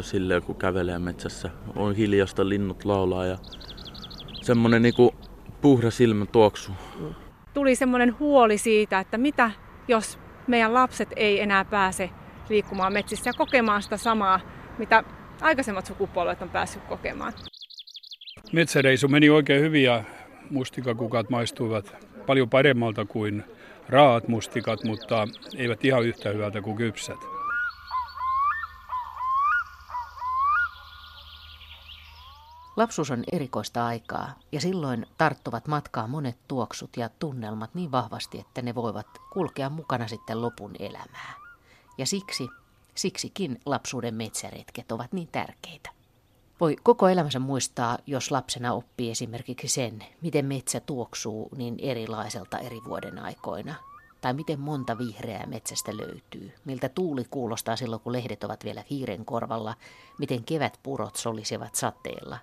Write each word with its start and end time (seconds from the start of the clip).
silleen, 0.00 0.42
kun 0.42 0.56
kävelee 0.56 0.98
metsässä. 0.98 1.50
On 1.76 1.94
hiljasta, 1.94 2.48
linnut 2.48 2.84
laulaa 2.84 3.26
ja 3.26 3.38
semmonen 4.42 4.82
niinku 4.82 5.14
puhdas 5.60 6.00
ilman 6.00 6.28
tuoksu. 6.28 6.72
Tuli 7.54 7.74
semmoinen 7.74 8.18
huoli 8.18 8.58
siitä, 8.58 8.98
että 9.00 9.18
mitä 9.18 9.50
jos 9.88 10.18
meidän 10.46 10.74
lapset 10.74 11.08
ei 11.16 11.40
enää 11.40 11.64
pääse 11.64 12.10
liikkumaan 12.48 12.92
metsissä 12.92 13.30
ja 13.30 13.34
kokemaan 13.34 13.82
sitä 13.82 13.96
samaa, 13.96 14.40
mitä 14.78 15.04
aikaisemmat 15.40 15.86
sukupolvet 15.86 16.42
on 16.42 16.48
päässyt 16.48 16.82
kokemaan. 16.82 17.32
Metsäreisu 18.52 19.08
meni 19.08 19.30
oikein 19.30 19.62
hyvin 19.62 19.82
ja 19.82 20.04
mustikakukat 20.50 21.30
maistuivat 21.30 21.96
paljon 22.26 22.50
paremmalta 22.50 23.04
kuin 23.04 23.44
raat 23.88 24.28
mustikat, 24.28 24.84
mutta 24.84 25.28
eivät 25.56 25.84
ihan 25.84 26.04
yhtä 26.04 26.30
hyvältä 26.30 26.60
kuin 26.60 26.76
kypsät. 26.76 27.31
Lapsuus 32.76 33.10
on 33.10 33.24
erikoista 33.32 33.86
aikaa 33.86 34.34
ja 34.52 34.60
silloin 34.60 35.06
tarttuvat 35.18 35.68
matkaa 35.68 36.06
monet 36.06 36.38
tuoksut 36.48 36.96
ja 36.96 37.10
tunnelmat 37.18 37.74
niin 37.74 37.92
vahvasti, 37.92 38.40
että 38.40 38.62
ne 38.62 38.74
voivat 38.74 39.06
kulkea 39.32 39.70
mukana 39.70 40.08
sitten 40.08 40.42
lopun 40.42 40.72
elämää. 40.78 41.34
Ja 41.98 42.06
siksi, 42.06 42.48
siksikin 42.94 43.60
lapsuuden 43.66 44.14
metsäretket 44.14 44.92
ovat 44.92 45.12
niin 45.12 45.28
tärkeitä. 45.28 45.90
Voi 46.60 46.76
koko 46.82 47.08
elämänsä 47.08 47.38
muistaa, 47.38 47.98
jos 48.06 48.30
lapsena 48.30 48.72
oppii 48.72 49.10
esimerkiksi 49.10 49.68
sen, 49.68 50.04
miten 50.22 50.46
metsä 50.46 50.80
tuoksuu 50.80 51.48
niin 51.56 51.74
erilaiselta 51.78 52.58
eri 52.58 52.80
vuoden 52.84 53.18
aikoina. 53.18 53.74
Tai 54.20 54.34
miten 54.34 54.60
monta 54.60 54.98
vihreää 54.98 55.46
metsästä 55.46 55.96
löytyy, 55.96 56.52
miltä 56.64 56.88
tuuli 56.88 57.24
kuulostaa 57.30 57.76
silloin, 57.76 58.02
kun 58.02 58.12
lehdet 58.12 58.44
ovat 58.44 58.64
vielä 58.64 58.84
hiiren 58.90 59.24
korvalla, 59.24 59.74
miten 60.18 60.44
kevätpurot 60.44 61.16
solisevat 61.16 61.74
sateella, 61.74 62.38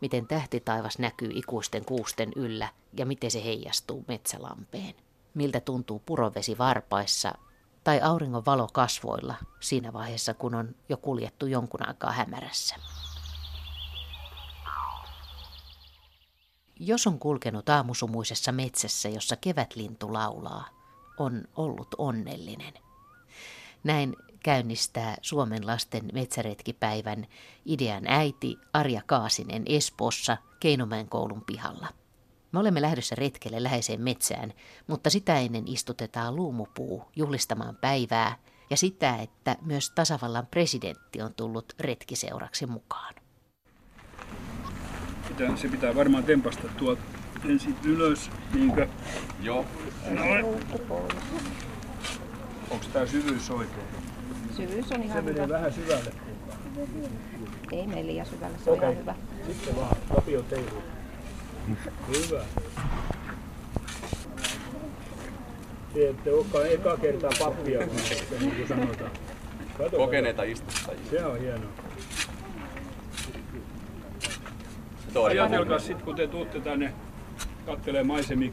miten 0.00 0.26
tähtitaivas 0.26 0.98
näkyy 0.98 1.30
ikuisten 1.34 1.84
kuusten 1.84 2.32
yllä 2.36 2.68
ja 2.92 3.06
miten 3.06 3.30
se 3.30 3.44
heijastuu 3.44 4.04
metsälampeen. 4.08 4.94
Miltä 5.34 5.60
tuntuu 5.60 6.02
purovesi 6.06 6.58
varpaissa 6.58 7.34
tai 7.84 8.00
auringon 8.00 8.44
valo 8.46 8.68
kasvoilla 8.72 9.34
siinä 9.60 9.92
vaiheessa, 9.92 10.34
kun 10.34 10.54
on 10.54 10.74
jo 10.88 10.96
kuljettu 10.96 11.46
jonkun 11.46 11.88
aikaa 11.88 12.12
hämärässä. 12.12 12.76
Jos 16.80 17.06
on 17.06 17.18
kulkenut 17.18 17.68
aamusumuisessa 17.68 18.52
metsässä, 18.52 19.08
jossa 19.08 19.36
kevätlintu 19.36 20.12
laulaa, 20.12 20.68
on 21.18 21.44
ollut 21.56 21.88
onnellinen. 21.98 22.74
Näin 23.84 24.16
käynnistää 24.42 25.16
Suomen 25.22 25.66
lasten 25.66 26.08
metsäretkipäivän 26.12 27.26
idean 27.66 28.04
äiti 28.06 28.58
Arja 28.72 29.02
Kaasinen 29.06 29.62
Espoossa 29.66 30.36
Keinomäen 30.60 31.08
koulun 31.08 31.44
pihalla. 31.46 31.88
Me 32.52 32.58
olemme 32.58 32.82
lähdössä 32.82 33.14
retkelle 33.14 33.62
läheiseen 33.62 34.00
metsään, 34.00 34.52
mutta 34.86 35.10
sitä 35.10 35.38
ennen 35.38 35.68
istutetaan 35.68 36.36
luumupuu 36.36 37.04
juhlistamaan 37.16 37.76
päivää 37.76 38.36
ja 38.70 38.76
sitä, 38.76 39.16
että 39.16 39.56
myös 39.62 39.90
tasavallan 39.90 40.46
presidentti 40.46 41.22
on 41.22 41.34
tullut 41.34 41.72
retkiseuraksi 41.80 42.66
mukaan 42.66 43.14
pitää, 45.38 45.56
se 45.56 45.68
pitää 45.68 45.94
varmaan 45.94 46.24
tempasta 46.24 46.68
tuolta 46.68 47.02
ensin 47.44 47.76
ylös, 47.84 48.30
niinkö? 48.54 48.88
Joo. 49.42 49.64
Noin. 50.10 50.44
Onko 52.70 52.84
tämä 52.92 53.06
syvyys 53.06 53.50
oikein? 53.50 53.86
Syvyys 54.58 54.92
on 54.92 55.02
ihan 55.02 55.16
Se 55.18 55.22
menee 55.22 55.42
hyvä. 55.44 55.54
vähän 55.54 55.72
syvälle. 55.72 56.12
Ei 57.72 57.86
mene 57.86 58.06
liian 58.06 58.26
syvälle, 58.26 58.58
se 58.64 58.70
on 58.70 58.76
Okei. 58.76 58.90
ihan 58.90 59.02
hyvä. 59.02 59.14
Sitten 59.46 59.76
vaan, 59.76 59.96
Tapio 60.14 60.42
teivuu. 60.42 60.82
Hyvä. 62.08 62.44
Te 65.94 66.08
ette 66.08 66.32
olekaan 66.32 66.66
eka 66.66 66.96
kertaa 66.96 67.30
pappia, 67.38 67.86
kun 67.86 67.98
se 67.98 68.24
niin 68.40 68.54
kuin 68.56 68.68
sanotaan. 68.68 69.10
Kato, 69.78 69.96
Kokeneita 69.96 70.42
istuttajia. 70.42 71.00
Se 71.10 71.24
on 71.24 71.40
hienoa. 71.40 71.70
On 75.14 75.30
Ajatelkaa 75.30 75.78
sitten, 75.78 76.04
kun 76.04 76.16
te 76.16 76.26
tuutte 76.26 76.60
tänne 76.60 76.92
kattelee 77.66 78.02
maisemia 78.02 78.50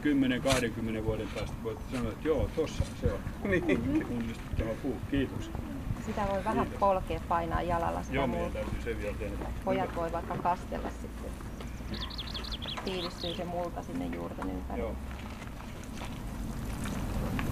10-20 1.00 1.04
vuoden 1.04 1.28
päästä, 1.34 1.56
voitte 1.64 1.96
sanoa, 1.96 2.12
että 2.12 2.28
joo, 2.28 2.50
tossa 2.56 2.82
se 3.00 3.12
on. 3.12 3.18
Niin. 3.50 4.04
Onnistuttava 4.10 4.70
puu, 4.82 4.96
kiitos. 5.10 5.50
Sitä 6.06 6.22
voi 6.32 6.44
vähän 6.44 6.66
polkea 6.80 7.20
painaa 7.28 7.62
jalalla 7.62 8.02
sitä 8.02 8.14
Joo, 8.14 8.26
meidän 8.26 8.52
täytyy 8.52 8.82
se 8.84 8.98
vielä 8.98 9.16
tehdä. 9.18 9.46
Pojat 9.64 9.96
voi 9.96 10.12
vaikka 10.12 10.36
kastella 10.36 10.88
sitten. 10.90 11.30
Tiivistyy 12.84 13.34
se 13.34 13.44
multa 13.44 13.82
sinne 13.82 14.06
juurten 14.06 14.50
ympärille. 14.50 14.88
Joo. 14.88 14.96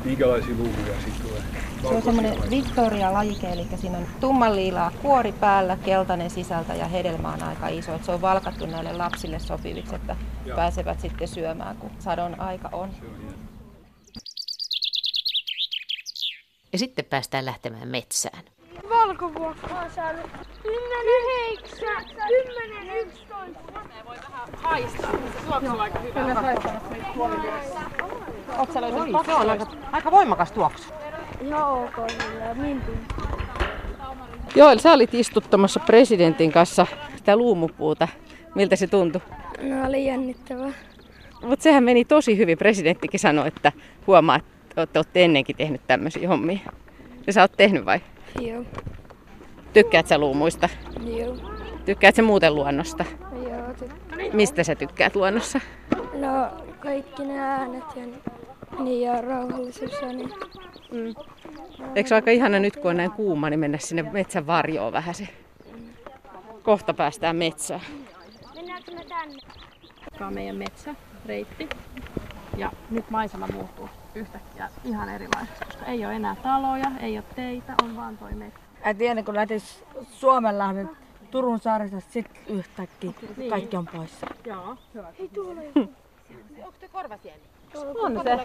Minkälaisia 0.04 0.54
luukuja 0.58 1.00
sitten 1.04 1.26
tulee? 1.28 1.42
Se 1.82 1.88
on 1.88 2.02
semmoinen 2.02 2.50
Victoria-lajike, 2.50 3.52
eli 3.52 3.66
siinä 3.76 3.98
on 3.98 4.06
tummanliilaa 4.20 4.92
kuori 5.02 5.32
päällä, 5.32 5.76
keltainen 5.76 6.30
sisältä 6.30 6.74
ja 6.74 6.88
hedelmä 6.88 7.32
on 7.32 7.42
aika 7.42 7.68
iso. 7.68 7.94
Et 7.94 8.04
se 8.04 8.12
on 8.12 8.20
valkattu 8.20 8.66
näille 8.66 8.92
lapsille 8.92 9.38
sopiviksi, 9.38 9.94
että 9.94 10.16
Joo. 10.44 10.56
pääsevät 10.56 11.00
sitten 11.00 11.28
syömään, 11.28 11.76
kun 11.76 11.90
sadon 11.98 12.40
aika 12.40 12.68
on. 12.72 12.90
Se 13.00 13.06
on 13.06 13.16
hieno. 13.18 13.43
Ja 16.74 16.78
sitten 16.78 17.04
päästään 17.04 17.44
lähtemään 17.44 17.88
metsään. 17.88 18.44
Valkovuokko 18.88 19.74
on 19.84 19.90
saanut 19.90 20.30
10, 20.62 20.84
9, 21.82 22.04
10, 22.74 22.96
11. 22.96 23.60
Se 29.24 29.34
on 29.34 29.50
aika, 29.50 29.66
aika 29.92 30.10
voimakas 30.10 30.52
tuoksu. 30.52 30.92
Joo, 31.40 31.88
kyllä, 31.94 32.54
minun 32.54 32.82
Joel, 34.54 34.78
sä 34.78 34.92
olit 34.92 35.14
istuttamassa 35.14 35.80
presidentin 35.80 36.52
kanssa 36.52 36.86
sitä 37.16 37.36
luumupuuta. 37.36 38.08
Miltä 38.54 38.76
se 38.76 38.86
tuntui? 38.86 39.20
No 39.62 39.86
oli 39.88 40.06
jännittävää. 40.06 40.72
Mutta 41.42 41.62
sehän 41.62 41.84
meni 41.84 42.04
tosi 42.04 42.38
hyvin. 42.38 42.58
Presidenttikin 42.58 43.20
sanoi, 43.20 43.48
että 43.48 43.72
huomaa, 44.06 44.36
että 44.36 44.53
olette, 44.76 44.98
olette 44.98 45.24
ennenkin 45.24 45.56
tehnyt 45.56 45.80
tämmöisiä 45.86 46.28
hommia. 46.28 46.58
Ja 47.26 47.32
sä 47.32 47.40
oot 47.40 47.52
tehnyt 47.56 47.84
vai? 47.84 48.00
Joo, 48.40 48.64
Tykkäät 49.72 50.06
sä 50.06 50.18
luumuista? 50.18 50.68
joo, 51.04 51.36
Tykkäät 51.84 52.14
sä 52.14 52.22
muuten 52.22 52.54
luonnosta? 52.54 53.04
joo. 53.32 53.68
ty- 53.72 54.32
Mistä 54.32 54.64
sä 54.64 54.74
tykkäät 54.74 55.16
luonnossa? 55.16 55.60
No 56.14 56.50
kaikki 56.80 57.22
ne 57.24 57.38
äänet 57.40 57.84
ja 57.96 58.02
niin 58.84 59.02
ja 59.02 59.20
rauhallisuus 59.20 59.92
ja 60.02 60.08
niin. 60.12 60.30
Eikö 61.94 62.08
se 62.08 62.14
ole 62.14 62.18
aika 62.18 62.30
ihana 62.30 62.58
nyt, 62.58 62.76
kun 62.76 62.90
on 62.90 62.96
näin 62.96 63.10
kuuma, 63.10 63.50
niin 63.50 63.60
mennä 63.60 63.78
sinne 63.78 64.02
metsän 64.02 64.46
varjoon 64.46 64.92
vähän 64.92 65.14
se. 65.14 65.28
Kohta 66.62 66.94
päästään 66.94 67.36
metsään. 67.36 67.80
Mennäänkö 68.54 68.92
me 68.94 69.04
tänne? 69.08 69.38
Tämä 70.18 70.26
on 70.28 70.34
meidän 70.34 70.56
metsäreitti. 70.56 71.68
Ja 72.56 72.70
nyt 72.90 73.10
maisema 73.10 73.46
muuttuu 73.52 73.88
yhtäkkiä 74.14 74.70
ihan 74.84 75.08
erilaiseksi, 75.08 75.64
koska 75.66 75.86
ei 75.86 76.06
ole 76.06 76.16
enää 76.16 76.36
taloja, 76.42 76.90
ei 77.00 77.18
ole 77.18 77.24
teitä, 77.36 77.74
on 77.82 77.96
vaan 77.96 78.18
toi 78.18 78.32
metsä. 78.32 78.58
Et 78.84 79.02
ennen 79.02 79.24
kuin 79.24 79.34
lähtis 79.34 79.84
Suomenlahden 80.12 80.90
Turun 81.30 81.58
saaresta, 81.58 82.00
sit 82.10 82.26
yhtäkkiä 82.48 83.10
kaikki 83.50 83.76
on 83.76 83.86
poissa. 83.86 84.26
Joo, 84.44 84.76
hyvä. 84.94 85.08
Onko 86.64 86.74
te 86.80 86.88
korvasieni? 86.92 87.40
On 87.74 88.20
se. 88.24 88.38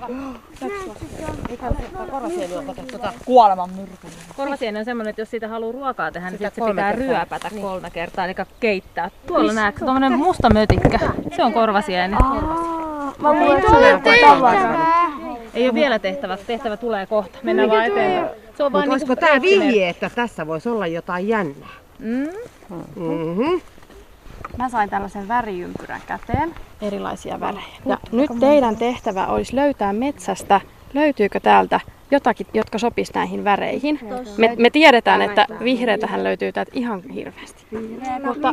Korvasieni 2.12 2.58
on 2.58 2.66
kato 2.66 2.82
tota 2.92 3.14
kuoleman 3.26 3.70
myrkyllä. 3.70 4.14
Korvasieni 4.38 4.80
on 4.80 4.86
semmoinen, 4.86 5.10
että 5.10 5.22
jos 5.22 5.32
siitä 5.32 5.48
haluaa 5.48 5.72
ruokaa 5.72 6.12
tehdä, 6.12 6.30
niin 6.30 6.38
Sitä 6.38 6.50
sit 6.50 6.64
se 6.64 6.70
pitää 6.70 6.94
kertaa. 6.94 7.08
ryöpätä 7.08 7.50
kolme 7.62 7.90
kertaa, 7.90 8.26
eli 8.26 8.36
keittää. 8.60 9.12
Tuolla 9.28 9.54
näetkö, 9.54 9.80
tuommoinen 9.80 10.18
musta 10.18 10.50
mötikkä. 10.54 11.00
Se 11.36 11.44
on 11.44 11.54
korvasieni. 11.54 12.16
Mä 13.22 13.30
voin 13.30 13.62
tulla 13.62 14.00
tehtävää. 14.04 15.10
Ei 15.54 15.66
ole 15.66 15.74
vielä 15.74 16.00
tehtävä, 16.00 16.38
tehtävä 16.38 16.78
tulee 16.78 17.06
kohta. 17.06 17.40
Mennään 17.44 17.70
vaan 17.70 17.86
eteenpäin. 17.86 18.30
Se 18.58 18.64
on 18.64 18.72
vaan 18.72 18.90
olisiko 18.90 19.14
niinku 19.14 19.26
tää 19.26 19.40
merkki. 19.40 19.60
vihje, 19.60 19.90
että 19.90 20.10
tässä 20.10 20.48
voisi 20.48 20.70
olla 20.70 20.88
jotain 20.88 21.28
jännää? 21.28 21.70
Mm. 22.00 22.28
Mm-hmm. 22.70 23.62
Mä 24.58 24.70
sain 24.70 24.90
tällaisen 24.90 25.28
väriympyrän 25.28 26.02
käteen, 26.08 26.56
erilaisia 26.82 27.40
värejä. 27.40 27.64
Ja 27.86 27.98
nyt 28.12 28.32
teidän 28.40 28.78
tehtävä 28.78 29.28
olisi 29.28 29.56
löytää 29.56 29.94
metsästä, 29.94 30.62
löytyykö 30.94 31.40
täältä 31.40 31.80
jotakin, 32.12 32.48
jotka 32.54 32.78
sopis 32.78 33.14
näihin 33.14 33.44
väreihin. 33.44 34.00
Me, 34.38 34.56
me 34.58 34.70
tiedetään, 34.70 35.22
että 35.22 35.48
vihreitähän 35.64 36.24
löytyy 36.24 36.52
täältä 36.52 36.72
ihan 36.76 37.04
hirveästi. 37.04 37.66
Mutta 38.26 38.52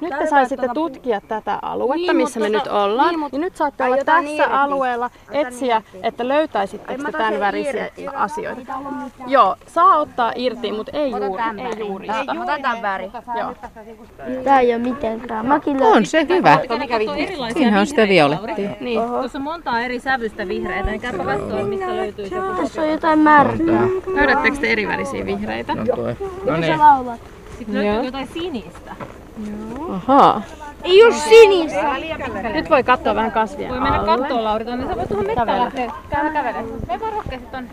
nyt 0.00 0.18
te 0.18 0.26
saisitte 0.30 0.68
tutkia 0.74 1.20
tätä 1.20 1.58
aluetta, 1.62 2.12
missä 2.12 2.40
me 2.40 2.48
nyt 2.48 2.66
ollaan. 2.66 3.14
Niin 3.32 3.40
nyt 3.40 3.56
saatte 3.56 3.84
olla 3.84 3.96
tässä 4.04 4.62
alueella 4.62 5.10
etsiä, 5.30 5.82
että 6.02 6.28
löytäisittekö 6.28 7.02
te 7.04 7.12
tämän 7.12 7.40
värisiä 7.40 7.90
asioita. 8.14 8.72
Joo, 9.26 9.56
saa 9.66 9.96
ottaa 9.96 10.32
irti, 10.34 10.72
mutta 10.72 10.92
ei 10.94 11.10
juuri, 11.10 11.42
ei 11.58 11.78
juurista. 11.78 12.24
Otetaan 12.42 12.82
väri. 12.82 13.10
Joo. 13.38 13.54
Tää 14.44 14.60
ei 14.60 14.72
oo 14.72 14.78
mitenkään. 14.78 15.46
Mäkin 15.46 15.82
On 15.82 16.06
se 16.06 16.26
hyvä. 16.28 16.58
Siinä 17.52 17.80
on 17.80 17.86
sitä 17.86 18.08
violettia. 18.08 18.70
Niin. 18.80 19.00
Tuossa 19.02 19.38
on 19.38 19.44
montaa 19.44 19.80
eri 19.80 20.00
sävystä 20.00 20.48
vihreitä, 20.48 20.90
niin 20.90 21.00
käypä 21.00 21.24
katsoa, 21.24 21.62
mistä 21.62 21.96
löytyy 21.96 22.28
se. 22.28 22.36
Tässä 22.56 22.85
on 22.86 22.92
jotain 22.92 23.18
märkää. 23.18 23.88
Löydättekö 24.14 24.56
te 24.56 24.66
eri 24.66 24.88
värisiä 24.88 25.26
vihreitä? 25.26 25.74
No 25.74 26.56
niin. 26.56 26.78
laulat? 26.78 27.20
Sitten 27.58 27.74
löytyy 27.74 28.04
jotain 28.04 28.28
sinistä. 28.34 28.96
Ahaa. 29.90 30.42
Ei 30.84 31.04
oo 31.04 31.12
sinistä. 31.12 31.94
Nyt 32.54 32.70
voi 32.70 32.82
katsoa 32.82 33.14
vähän 33.14 33.32
kasvien 33.32 33.70
Voi 33.70 33.80
mennä 33.80 33.98
alle. 33.98 34.18
kattoo 34.18 34.44
Lauri 34.44 34.64
tonne, 34.64 34.86
sä 34.86 34.96
voit 34.96 35.08
tuohon 35.08 35.26
mettään 35.26 35.64
lähteä. 35.64 35.92
Käydä 36.10 36.30
kävele. 36.30 36.62
Me 36.88 37.00
vaan 37.00 37.12
rohkeasti 37.12 37.48
tonne. 37.50 37.70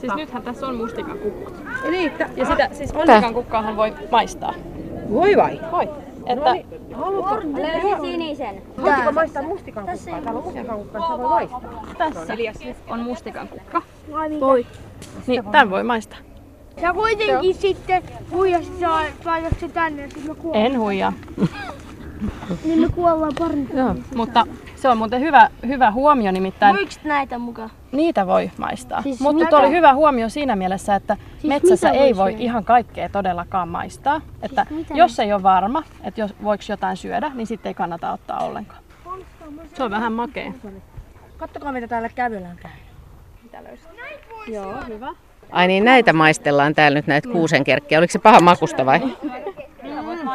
Siis 0.00 0.14
nythän 0.16 0.42
tässä 0.42 0.66
on 0.66 0.74
mustikan 0.76 1.18
kukkut. 1.18 1.54
Ja 2.36 2.46
sitä, 2.46 2.68
siis 2.72 2.94
mustikan 2.94 3.34
kukkaahan 3.34 3.76
voi 3.76 3.94
maistaa. 4.10 4.54
Voi 5.12 5.36
vai? 5.36 5.60
Voi. 5.72 5.88
Että 6.28 6.44
Löysin 7.62 8.00
sinisen. 8.00 8.62
Voitko 8.82 9.12
maistaa 9.12 9.42
mustikan 9.42 9.86
kukkaa? 9.86 10.20
Täällä 10.20 10.38
on 10.38 10.44
mustikan 10.44 10.78
kukkaa, 10.78 11.00
sitä 11.00 11.18
voi 11.18 11.28
maistaa. 11.28 11.60
tässä 11.98 12.36
on 12.88 13.00
mustikan 13.00 13.48
kukka. 13.48 13.82
Voi. 14.40 14.66
Niin, 15.26 15.44
tämän 15.44 15.70
voi 15.70 15.82
maistaa. 15.82 16.18
Sä 16.80 16.92
kuitenkin 16.92 17.54
sitten 17.54 18.02
huijasit 18.30 18.78
sä 18.80 18.88
laitat 19.24 19.60
se 19.60 19.68
tänne 19.68 20.02
ja 20.02 20.08
sitten 20.08 20.30
me 20.30 20.34
kuollaan. 20.34 20.66
En 20.66 20.78
huijaa. 20.78 21.12
Niin 22.64 22.80
me 22.80 22.88
kuollaan 22.88 23.32
parin. 23.38 23.68
Joo. 23.74 23.94
Mutta 24.14 24.46
se 24.76 24.88
on 24.88 24.98
muuten 24.98 25.20
hyvä, 25.20 25.50
hyvä 25.66 25.90
huomio 25.90 26.32
nimittäin. 26.32 26.76
Voiko 26.76 26.90
näitä 27.04 27.38
mukaan? 27.38 27.70
Niitä 27.92 28.26
voi 28.26 28.50
maistaa. 28.58 29.02
Siis 29.02 29.20
Mutta 29.20 29.38
mitä? 29.38 29.50
tuo 29.50 29.58
oli 29.58 29.70
hyvä 29.70 29.94
huomio 29.94 30.28
siinä 30.28 30.56
mielessä, 30.56 30.94
että 30.94 31.16
Siis 31.32 31.44
metsässä 31.44 31.88
mitä 31.90 32.00
ei 32.04 32.16
voi 32.16 32.30
syödä? 32.30 32.44
ihan 32.44 32.64
kaikkea 32.64 33.08
todellakaan 33.08 33.68
maistaa. 33.68 34.20
Että 34.42 34.66
mitä? 34.70 34.94
jos 34.94 35.18
ei 35.18 35.32
ole 35.32 35.42
varma, 35.42 35.82
että 36.04 36.20
jos 36.20 36.34
voiko 36.42 36.64
jotain 36.68 36.96
syödä, 36.96 37.30
niin 37.34 37.46
sitten 37.46 37.70
ei 37.70 37.74
kannata 37.74 38.12
ottaa 38.12 38.38
ollenkaan. 38.44 38.80
Se 39.74 39.82
on 39.82 39.90
vähän 39.90 40.12
makea. 40.12 40.52
Kattokaa 41.36 41.72
mitä 41.72 41.88
täällä 41.88 42.08
kävellään 42.08 42.56
käy. 42.56 42.70
Joo, 44.46 44.74
hyvä. 44.88 45.08
Ai 45.52 45.66
niin, 45.66 45.84
näitä 45.84 46.12
maistellaan 46.12 46.74
täällä 46.74 46.98
nyt 46.98 47.06
näitä 47.06 47.28
kuusenkerkkiä. 47.32 47.98
Oliko 47.98 48.12
se 48.12 48.18
paha 48.18 48.40
makusta 48.40 48.86
vai? 48.86 49.00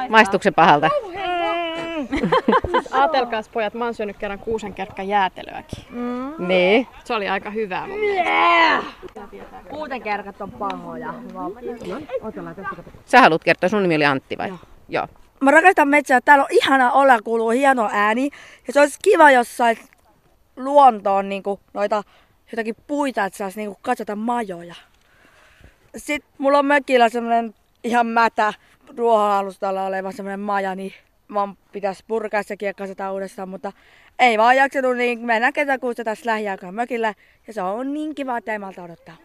Maistuuko 0.10 0.44
se 0.44 0.52
pahalta? 0.52 0.90
Siis 2.72 2.94
ajatelkaas 2.94 3.50
pojat, 3.50 3.74
mä 3.74 3.86
oon 3.86 3.94
syönyt 3.94 4.18
kerran 4.18 4.40
kuusenkerkkä 4.40 5.04
jäätelöäkin. 5.04 5.84
Niin. 6.38 6.88
Se 7.04 7.14
oli 7.14 7.30
aika 7.30 7.50
hyvää 7.50 7.88
mun 7.88 8.00
mielestä. 8.00 8.84
Kuutenkärkät 9.70 10.42
on 10.42 10.52
pahoja. 10.52 11.14
Sä 13.06 13.22
haluat 13.22 13.44
kertoa, 13.44 13.70
sun 13.70 13.82
nimi 13.82 13.96
oli 13.96 14.06
Antti 14.06 14.38
vai? 14.38 14.48
Joo. 14.48 14.58
Joo. 14.90 15.08
Mä 15.42 15.52
rakastan 15.52 15.88
metsää. 15.88 16.22
Täällä 16.22 16.44
on 16.44 16.48
ihana 16.52 16.92
olla, 16.92 17.22
kuuluu 17.22 17.50
hieno 17.50 17.90
ääni. 17.92 18.30
Ja 18.68 18.74
se 18.74 18.80
olisi 18.80 19.00
kiva, 19.04 19.32
jos 19.32 19.58
sais 19.58 19.80
luontoon 20.58 21.30
niinku 21.30 21.60
noita 21.74 22.04
jotakin 22.52 22.76
puita, 22.88 23.26
että 23.26 23.38
saisi 23.38 23.60
niinku 23.60 23.80
katsota 23.82 24.16
majoja. 24.16 24.76
Sitten 25.98 26.32
mulla 26.38 26.60
on 26.60 26.66
mökillä 26.66 27.10
semmonen 27.10 27.56
ihan 27.84 28.08
mätä 28.08 28.54
ruohonalustalla 28.98 29.86
oleva 29.86 30.12
semmonen 30.12 30.40
maja, 30.40 30.76
niin 30.76 30.94
vaan 31.34 31.58
pitäisi 31.72 32.04
purkaa 32.08 32.44
se 32.44 32.58
kiekkaseta 32.58 33.12
uudestaan, 33.12 33.50
mutta 33.50 33.72
ei 34.20 34.38
vaan 34.38 34.56
jaksanut, 34.56 34.98
niin 34.98 35.20
mennään 35.20 35.54
kesäkuussa 35.54 36.04
tässä 36.04 36.26
lähiaikaan 36.26 36.76
mökillä. 36.76 37.14
Ja 37.48 37.54
se 37.54 37.62
on 37.62 37.94
niin 37.94 38.16
kiva, 38.16 38.38
että 38.38 38.52
ei 38.52 38.60
malta 38.60 38.84
odottaa. 38.84 39.16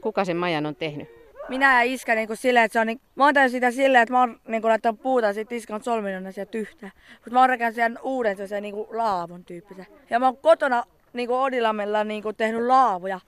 Kuka 0.00 0.24
sen 0.24 0.36
majan 0.36 0.66
on 0.66 0.76
tehnyt? 0.76 1.08
Minä 1.48 1.84
ja 1.84 1.92
iskä 1.92 2.14
niinku 2.14 2.36
silleen, 2.36 2.64
että 2.64 2.72
se 2.72 2.80
on 2.80 2.86
niin, 2.86 3.00
mä 3.14 3.24
oon 3.24 3.34
tehnyt 3.34 3.52
sitä 3.52 3.70
silleen, 3.70 4.02
että 4.02 4.12
mä 4.12 4.20
oon 4.20 4.40
niinku 4.48 4.68
laittanut 4.68 5.02
puuta 5.02 5.32
sit 5.32 5.52
iskä 5.52 5.74
on 5.74 5.82
solminut 5.82 6.22
ne 6.22 6.32
sieltä 6.32 6.58
yhtään. 6.58 6.92
Mutta 7.14 7.30
mä 7.30 7.40
oon 7.40 7.48
rakennut 7.48 7.74
sen 7.74 7.98
uuden 8.02 8.36
sellaisen 8.36 8.62
niinku 8.62 8.88
laavun 8.92 9.44
tyyppisen. 9.44 9.86
Ja 10.10 10.18
mä 10.18 10.26
oon 10.26 10.36
kotona 10.36 10.84
niinku 11.12 11.34
Odilamella 11.34 12.04
niinku 12.04 12.32
tehnyt 12.32 12.66
laavuja. 12.66 13.20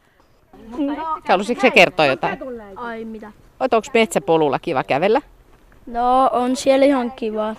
Halusitko 1.29 1.61
se 1.61 1.71
kertoa 1.71 2.07
jotain? 2.07 2.39
Ai 2.77 3.05
mitä? 3.05 3.33
Oot, 3.61 3.75
onko 3.75 3.89
metsäpolulla 3.95 4.59
kiva 4.59 4.85
kävellä? 4.85 5.21
No 5.87 6.31
on 6.33 6.57
siellä 6.57 6.87
ihan 6.87 7.13
kiva. 7.13 7.57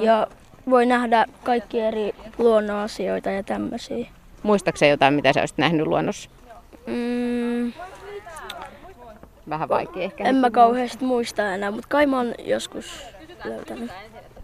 Ja 0.00 0.26
voi 0.70 0.86
nähdä 0.86 1.26
kaikki 1.44 1.80
eri 1.80 2.14
luonnonasioita 2.38 3.30
ja 3.30 3.42
tämmöisiä. 3.42 4.06
Muistaaksä 4.42 4.86
jotain, 4.86 5.14
mitä 5.14 5.32
sä 5.32 5.40
olisit 5.40 5.58
nähnyt 5.58 5.86
luonnossa? 5.86 6.30
Mm, 6.86 7.72
Vähän 9.48 9.68
vaikea 9.68 10.02
ehkä. 10.02 10.24
en 10.24 10.34
mä 10.36 10.50
kauheasti 10.50 11.04
muista 11.04 11.54
enää, 11.54 11.70
mutta 11.70 11.88
kai 11.88 12.06
mä 12.06 12.16
oon 12.16 12.34
joskus 12.38 13.06
löytänyt. 13.44 13.90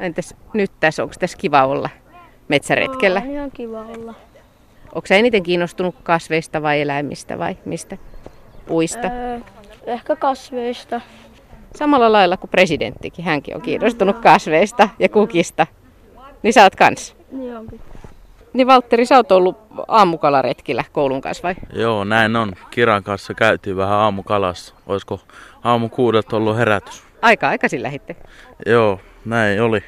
Entäs 0.00 0.35
nyt 0.55 0.70
tässä, 0.81 1.02
onko 1.02 1.14
tässä 1.19 1.38
kiva 1.38 1.67
olla 1.67 1.91
metsäretkellä? 2.49 3.23
On 3.25 3.31
ihan 3.31 3.50
kiva 3.50 3.81
olla. 3.81 4.14
Onko 4.94 5.06
sä 5.06 5.14
eniten 5.17 5.43
kiinnostunut 5.43 5.94
kasveista 6.02 6.62
vai 6.62 6.81
eläimistä 6.81 7.38
vai 7.38 7.56
mistä? 7.64 7.97
Puista? 8.67 9.08
Öö, 9.08 9.38
ehkä 9.87 10.17
kasveista. 10.17 11.00
Samalla 11.76 12.12
lailla 12.12 12.37
kuin 12.37 12.50
presidenttikin, 12.50 13.25
hänkin 13.25 13.56
on 13.56 13.62
kiinnostunut 13.62 14.19
kasveista 14.19 14.88
ja 14.99 15.08
kukista. 15.08 15.67
Niin 16.43 16.52
sä 16.52 16.62
oot 16.62 16.76
kans. 16.76 17.17
Niin 17.32 17.56
onkin. 17.56 17.81
Niin 18.52 18.67
Valtteri, 18.67 19.06
sä 19.06 19.17
oot 19.17 19.32
ollut 19.32 19.58
aamukalaretkillä 19.88 20.84
koulun 20.93 21.20
kanssa 21.20 21.43
vai? 21.43 21.55
Joo, 21.72 22.05
näin 22.05 22.37
on. 22.37 22.52
Kiran 22.70 23.02
kanssa 23.02 23.34
käytiin 23.34 23.76
vähän 23.76 23.99
aamukalassa. 23.99 24.75
Olisiko 24.87 25.20
aamu 25.64 25.88
kuudelta 25.88 26.37
ollut 26.37 26.56
herätys? 26.56 27.02
Aika 27.22 27.49
aikaisin 27.49 27.82
lähitte. 27.82 28.16
Joo, 28.66 29.00
näin 29.25 29.62
oli. 29.62 29.82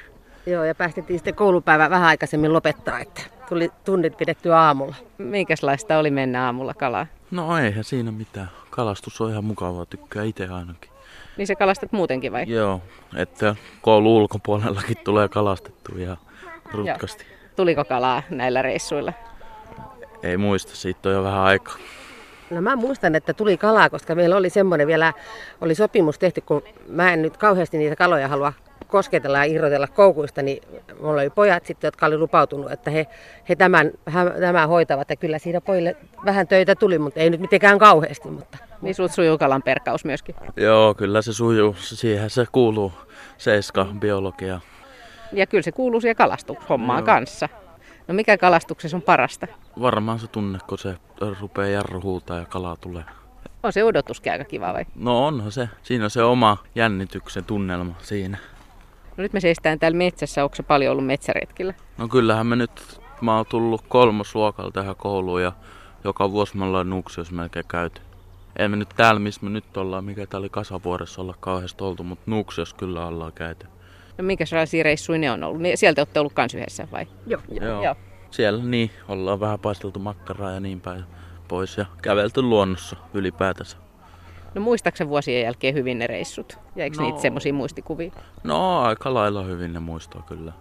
Joo, 0.46 0.64
ja 0.64 0.74
päästettiin 0.74 1.18
sitten 1.18 1.34
koulupäivä 1.34 1.90
vähän 1.90 2.08
aikaisemmin 2.08 2.52
lopettaa, 2.52 3.00
että 3.00 3.22
tuli 3.48 3.70
tunnit 3.84 4.16
pidettyä 4.16 4.60
aamulla. 4.60 4.94
Minkälaista 5.18 5.98
oli 5.98 6.10
mennä 6.10 6.44
aamulla 6.44 6.74
kalaa? 6.74 7.06
No 7.30 7.58
eihän 7.58 7.84
siinä 7.84 8.10
mitään. 8.10 8.50
Kalastus 8.70 9.20
on 9.20 9.30
ihan 9.30 9.44
mukavaa, 9.44 9.86
tykkää 9.86 10.24
itse 10.24 10.48
ainakin. 10.48 10.91
Niin 11.36 11.46
sä 11.46 11.54
kalastat 11.54 11.92
muutenkin 11.92 12.32
vai? 12.32 12.44
Joo, 12.46 12.80
että 13.16 13.56
koulu 13.80 14.16
ulkopuolellakin 14.16 14.96
tulee 15.04 15.28
kalastettu 15.28 15.98
ihan 15.98 16.16
rutkasti. 16.72 17.26
Tuliko 17.56 17.84
kalaa 17.84 18.22
näillä 18.30 18.62
reissuilla? 18.62 19.12
Ei 20.22 20.36
muista, 20.36 20.76
siitä 20.76 21.08
on 21.08 21.14
jo 21.14 21.22
vähän 21.22 21.40
aikaa. 21.40 21.76
No 22.50 22.60
mä 22.60 22.76
muistan, 22.76 23.14
että 23.14 23.34
tuli 23.34 23.56
kalaa, 23.56 23.90
koska 23.90 24.14
meillä 24.14 24.36
oli 24.36 24.50
semmoinen 24.50 24.86
vielä, 24.86 25.12
oli 25.60 25.74
sopimus 25.74 26.18
tehty, 26.18 26.40
kun 26.40 26.62
mä 26.88 27.12
en 27.12 27.22
nyt 27.22 27.36
kauheasti 27.36 27.78
niitä 27.78 27.96
kaloja 27.96 28.28
halua 28.28 28.52
kosketella 28.88 29.38
ja 29.38 29.44
irrotella 29.44 29.86
koukuista, 29.86 30.42
niin 30.42 30.62
mulla 31.00 31.20
oli 31.20 31.30
pojat 31.30 31.66
sitten, 31.66 31.88
jotka 31.88 32.06
oli 32.06 32.18
lupautunut, 32.18 32.72
että 32.72 32.90
he, 32.90 33.06
he 33.48 33.56
tämän, 33.56 33.90
tämän 34.40 34.68
hoitavat. 34.68 35.10
Ja 35.10 35.16
kyllä 35.16 35.38
siinä 35.38 35.60
pojille 35.60 35.96
vähän 36.24 36.48
töitä 36.48 36.74
tuli, 36.74 36.98
mutta 36.98 37.20
ei 37.20 37.30
nyt 37.30 37.40
mitenkään 37.40 37.78
kauheasti. 37.78 38.28
Mutta. 38.28 38.58
Niin 38.82 38.94
sut 38.94 39.12
sujuu 39.12 39.38
kalan 39.38 39.62
perkaus 39.62 40.04
myöskin. 40.04 40.34
Joo, 40.56 40.94
kyllä 40.94 41.22
se 41.22 41.32
sujuu. 41.32 41.76
Siihen 41.78 42.30
se 42.30 42.46
kuuluu 42.52 42.92
seiska 43.38 43.86
biologia. 43.98 44.60
Ja 45.32 45.46
kyllä 45.46 45.62
se 45.62 45.72
kuuluu 45.72 46.00
siihen 46.00 46.16
kalastushommaan 46.16 46.98
Joo. 46.98 47.06
kanssa. 47.06 47.48
No 48.08 48.14
mikä 48.14 48.38
kalastuksessa 48.38 48.96
on 48.96 49.02
parasta? 49.02 49.46
Varmaan 49.80 50.18
se 50.18 50.26
tunne, 50.26 50.58
kun 50.66 50.78
se 50.78 50.96
rupeaa 51.40 51.68
jarru 51.68 52.02
huutaa 52.02 52.38
ja 52.38 52.44
kala 52.44 52.76
tulee. 52.76 53.04
On 53.62 53.72
se 53.72 53.84
odotuskin 53.84 54.32
aika 54.32 54.44
kiva 54.44 54.72
vai? 54.72 54.84
No 54.94 55.26
onhan 55.26 55.52
se. 55.52 55.68
Siinä 55.82 56.04
on 56.04 56.10
se 56.10 56.22
oma 56.22 56.56
jännityksen 56.74 57.44
tunnelma 57.44 57.94
siinä. 58.02 58.38
No 59.16 59.22
nyt 59.22 59.32
me 59.32 59.40
seistään 59.40 59.78
täällä 59.78 59.98
metsässä. 59.98 60.44
Onko 60.44 60.56
se 60.56 60.62
paljon 60.62 60.92
ollut 60.92 61.06
metsäretkillä? 61.06 61.74
No 61.98 62.08
kyllähän 62.08 62.46
me 62.46 62.56
nyt, 62.56 63.00
mä 63.20 63.36
oon 63.36 63.46
tullut 63.46 63.84
kolmosluokalla 63.88 64.70
tähän 64.70 64.96
kouluun 64.96 65.42
ja 65.42 65.52
joka 66.04 66.30
vuosi 66.30 66.56
me 66.56 66.64
ollaan 66.64 66.90
Nuuksiossa 66.90 67.34
melkein 67.34 67.64
käyty. 67.68 68.00
Ei 68.58 68.68
me 68.68 68.76
nyt 68.76 68.88
täällä, 68.96 69.20
missä 69.20 69.40
me 69.44 69.50
nyt 69.50 69.76
ollaan, 69.76 70.04
mikä 70.04 70.26
tää 70.26 70.40
oli 70.40 70.48
kasavuoressa 70.48 71.22
olla 71.22 71.34
kauheasti 71.40 71.84
oltu, 71.84 72.04
mutta 72.04 72.24
Nuuksiossa 72.30 72.76
kyllä 72.76 73.06
ollaan 73.06 73.32
käyty. 73.32 73.66
No 74.18 74.24
minkälaisia 74.24 74.82
reissuja 74.82 75.18
ne 75.18 75.30
on 75.30 75.44
ollut? 75.44 75.60
Niin 75.62 75.78
Sieltä 75.78 76.00
olette 76.00 76.20
ollut 76.20 76.32
kans 76.32 76.54
yhdessä 76.54 76.88
vai? 76.92 77.06
Joo. 77.26 77.40
Joo. 77.60 77.84
Joo. 77.84 77.94
Siellä 78.30 78.64
niin, 78.64 78.90
ollaan 79.08 79.40
vähän 79.40 79.58
paisteltu 79.60 79.98
makkaraa 79.98 80.50
ja 80.50 80.60
niin 80.60 80.80
päin 80.80 81.04
pois 81.48 81.76
ja 81.76 81.86
kävelty 82.02 82.42
luonnossa 82.42 82.96
ylipäätänsä. 83.14 83.76
No 84.54 84.60
muistaaksä 84.60 85.08
vuosien 85.08 85.42
jälkeen 85.42 85.74
hyvin 85.74 85.98
ne 85.98 86.06
reissut? 86.06 86.58
Ja 86.76 86.84
eikö 86.84 86.96
No. 86.96 87.02
niitä 87.02 87.20
semmoisia 87.20 87.52
muistikuvia? 87.54 88.12
No 88.44 88.80
aika 88.82 89.14
lailla 89.14 89.42
hyvin 89.42 89.72
ne 89.72 89.80
muistaa 89.80 90.22
kyllä. 90.28 90.52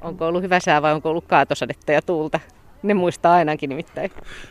Onko 0.00 0.26
ollut 0.26 0.42
hyvä 0.42 0.60
sää 0.60 0.82
vai 0.82 0.92
onko 0.92 1.10
ollut 1.10 1.24
kaatosadetta 1.26 1.92
ja 1.92 2.02
tuulta? 2.02 2.40
Ne 2.82 2.94
muistaa 2.94 3.32
ainakin 3.34 3.68
nimittäin. 3.68 4.10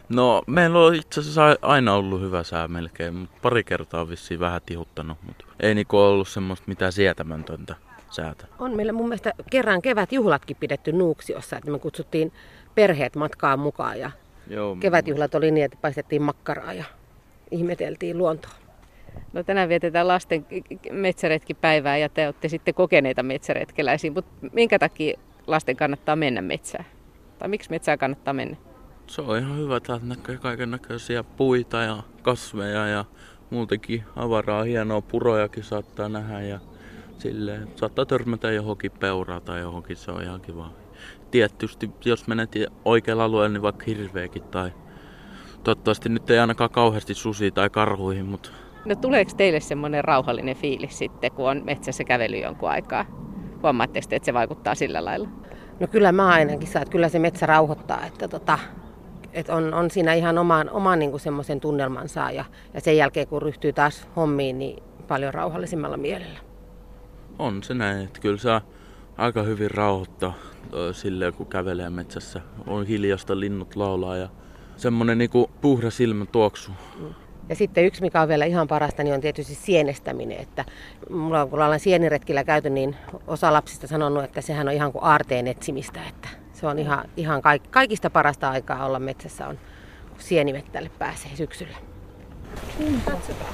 No, 0.10 0.42
meillä 0.48 0.80
on 0.80 0.96
itse 0.96 1.20
asiassa 1.20 1.58
aina 1.62 1.94
ollut 1.94 2.22
hyvä 2.22 2.44
sää 2.44 2.68
melkein, 2.68 3.16
mutta 3.16 3.38
pari 3.42 3.64
kertaa 3.64 4.02
on 4.02 4.10
vissiin 4.10 4.40
vähän 4.40 4.62
tihuttanut, 4.66 5.18
mutta 5.26 5.46
ei 5.60 5.76
niinku 5.76 5.98
ollut 5.98 6.28
semmoista 6.28 6.66
mitään 6.68 6.92
sietämäntöntä 6.92 7.76
säätä. 8.10 8.46
On 8.60 8.76
meillä 8.76 8.94
mun 8.94 9.08
mielestä 9.08 9.34
kerran 9.50 9.82
kevätjuhlatkin 9.82 10.58
pidetty 10.60 10.92
Nuuksiossa, 10.92 11.58
että 11.58 11.72
me 11.72 11.80
kutsuttiin 11.80 12.32
perheet 12.76 13.16
matkaan 13.16 13.60
mukaan 13.60 14.00
ja 14.00 14.12
Joo, 14.48 14.76
kevätjuhlat 14.76 15.36
oli 15.36 15.52
niin, 15.52 15.66
että 15.66 15.78
paistettiin 15.82 16.22
makkaraa 16.22 16.74
ja 16.74 16.86
ihmeteltiin 17.52 18.18
luontoa. 18.18 18.52
No 19.34 19.44
tänään 19.44 19.70
vietetään 19.70 20.08
lasten 20.08 20.46
metsäretkipäivää 20.92 21.98
ja 21.98 22.10
te 22.10 22.26
olette 22.26 22.50
sitten 22.50 22.74
kokeneita 22.74 23.24
metsäretkeläisiä, 23.24 24.12
mutta 24.12 24.32
minkä 24.54 24.80
takia 24.80 25.20
lasten 25.48 25.76
kannattaa 25.76 26.16
mennä 26.16 26.42
metsään? 26.42 26.86
Tai 27.42 27.50
miksi 27.50 27.70
metsään 27.70 27.98
kannattaa 27.98 28.34
mennä? 28.34 28.58
Se 29.08 29.22
on 29.22 29.38
ihan 29.38 29.58
hyvä, 29.58 29.78
että 29.78 30.00
näkee 30.04 30.38
kaiken 30.38 30.72
näköisiä 30.72 31.24
puita 31.24 31.78
ja 31.78 32.04
kasveja 32.22 32.88
ja 32.88 33.06
muutenkin 33.50 34.04
avaraa 34.16 34.64
hienoa 34.64 35.02
purojakin 35.02 35.64
saattaa 35.64 36.10
nähdä 36.10 36.42
ja 36.42 36.60
silleen, 37.18 37.68
saattaa 37.76 38.06
törmätä 38.06 38.52
johonkin 38.52 38.92
peuraa 38.92 39.40
tai 39.40 39.60
johonkin, 39.60 39.96
se 39.96 40.12
on 40.12 40.24
ihan 40.24 40.42
kiva. 40.42 40.72
Tietysti, 41.32 41.90
jos 42.06 42.28
menet 42.28 42.52
oikealla 42.86 43.24
alueella, 43.24 43.54
niin 43.54 43.62
vaikka 43.62 43.86
hirveäkin 43.88 44.44
tai 44.44 44.72
toivottavasti 45.64 46.10
nyt 46.10 46.30
ei 46.30 46.40
ainakaan 46.40 46.70
kauheasti 46.70 47.14
susi 47.14 47.52
tai 47.52 47.70
karhuihin, 47.70 48.26
mutta 48.26 48.50
No 48.86 48.96
tuleeko 48.96 49.32
teille 49.38 49.60
semmoinen 49.60 50.04
rauhallinen 50.04 50.56
fiilis 50.56 50.98
sitten, 50.98 51.32
kun 51.32 51.50
on 51.50 51.62
metsässä 51.66 52.04
kävely 52.04 52.38
jonkun 52.38 52.70
aikaa? 52.70 53.06
Huomaatteko 53.64 54.08
te, 54.10 54.16
että 54.16 54.26
se 54.26 54.34
vaikuttaa 54.34 54.76
sillä 54.76 55.06
lailla? 55.06 55.28
No 55.82 55.88
kyllä 55.88 56.12
mä 56.12 56.28
ainakin 56.28 56.68
saan, 56.68 56.84
että 56.84 56.92
kyllä 56.92 57.10
se 57.10 57.20
metsä 57.20 57.46
rauhoittaa, 57.46 58.06
että, 58.06 58.28
tota, 58.28 58.60
että 59.34 59.56
on, 59.56 59.74
on 59.74 59.92
siinä 59.92 60.14
ihan 60.14 60.38
oman, 60.38 60.70
oman 60.70 61.00
niin 61.00 61.12
kuin 61.12 61.22
semmoisen 61.22 61.60
tunnelmansa 61.60 62.32
ja, 62.32 62.46
ja 62.74 62.82
sen 62.82 62.98
jälkeen 62.98 63.28
kun 63.28 63.42
ryhtyy 63.42 63.74
taas 63.74 64.08
hommiin, 64.16 64.60
niin 64.60 64.84
paljon 65.08 65.34
rauhallisimmalla 65.34 65.98
mielellä. 65.98 66.40
On 67.40 67.64
se 67.64 67.74
näin, 67.74 68.06
että 68.06 68.20
kyllä 68.20 68.38
saa 68.38 68.62
aika 69.18 69.44
hyvin 69.44 69.72
rauhoittaa 69.72 70.34
silleen, 70.92 71.34
kun 71.34 71.48
kävelee 71.48 71.90
metsässä. 71.90 72.42
On 72.68 72.86
hiljasta, 72.86 73.40
linnut 73.40 73.76
laulaa 73.76 74.18
ja 74.18 74.30
semmoinen 74.78 75.18
niinku 75.18 75.52
puhdas 75.62 76.00
ilman 76.00 76.28
tuoksu. 76.28 76.72
Mm. 77.00 77.14
Ja 77.52 77.56
sitten 77.56 77.86
yksi, 77.86 78.02
mikä 78.02 78.22
on 78.22 78.28
vielä 78.28 78.46
ihan 78.46 78.68
parasta, 78.68 79.04
niin 79.04 79.14
on 79.14 79.22
tietysti 79.22 79.56
sienestäminen. 79.56 80.38
Että 80.40 80.66
mulla, 81.10 81.46
kun 81.46 81.62
ollaan 81.62 81.80
sieniretkillä 81.80 82.44
käyty, 82.44 82.70
niin 82.70 82.96
osa 83.28 83.54
lapsista 83.54 83.88
sanonut, 83.88 84.24
että 84.24 84.42
sehän 84.42 84.68
on 84.68 84.74
ihan 84.74 84.92
kuin 84.92 85.04
aarteen 85.04 85.48
etsimistä. 85.48 86.00
Että 86.10 86.30
se 86.54 86.68
on 86.68 86.80
ihan, 86.80 87.06
ihan 87.18 87.42
kaik, 87.42 87.64
kaikista 87.72 88.10
parasta 88.10 88.50
aikaa 88.50 88.86
olla 88.86 89.00
metsässä, 89.00 89.48
on, 89.48 89.60
kun 90.10 90.20
sienimettälle 90.20 90.92
pääsee 91.00 91.32
syksyllä. 91.36 91.78
Katsotaan. 93.06 93.54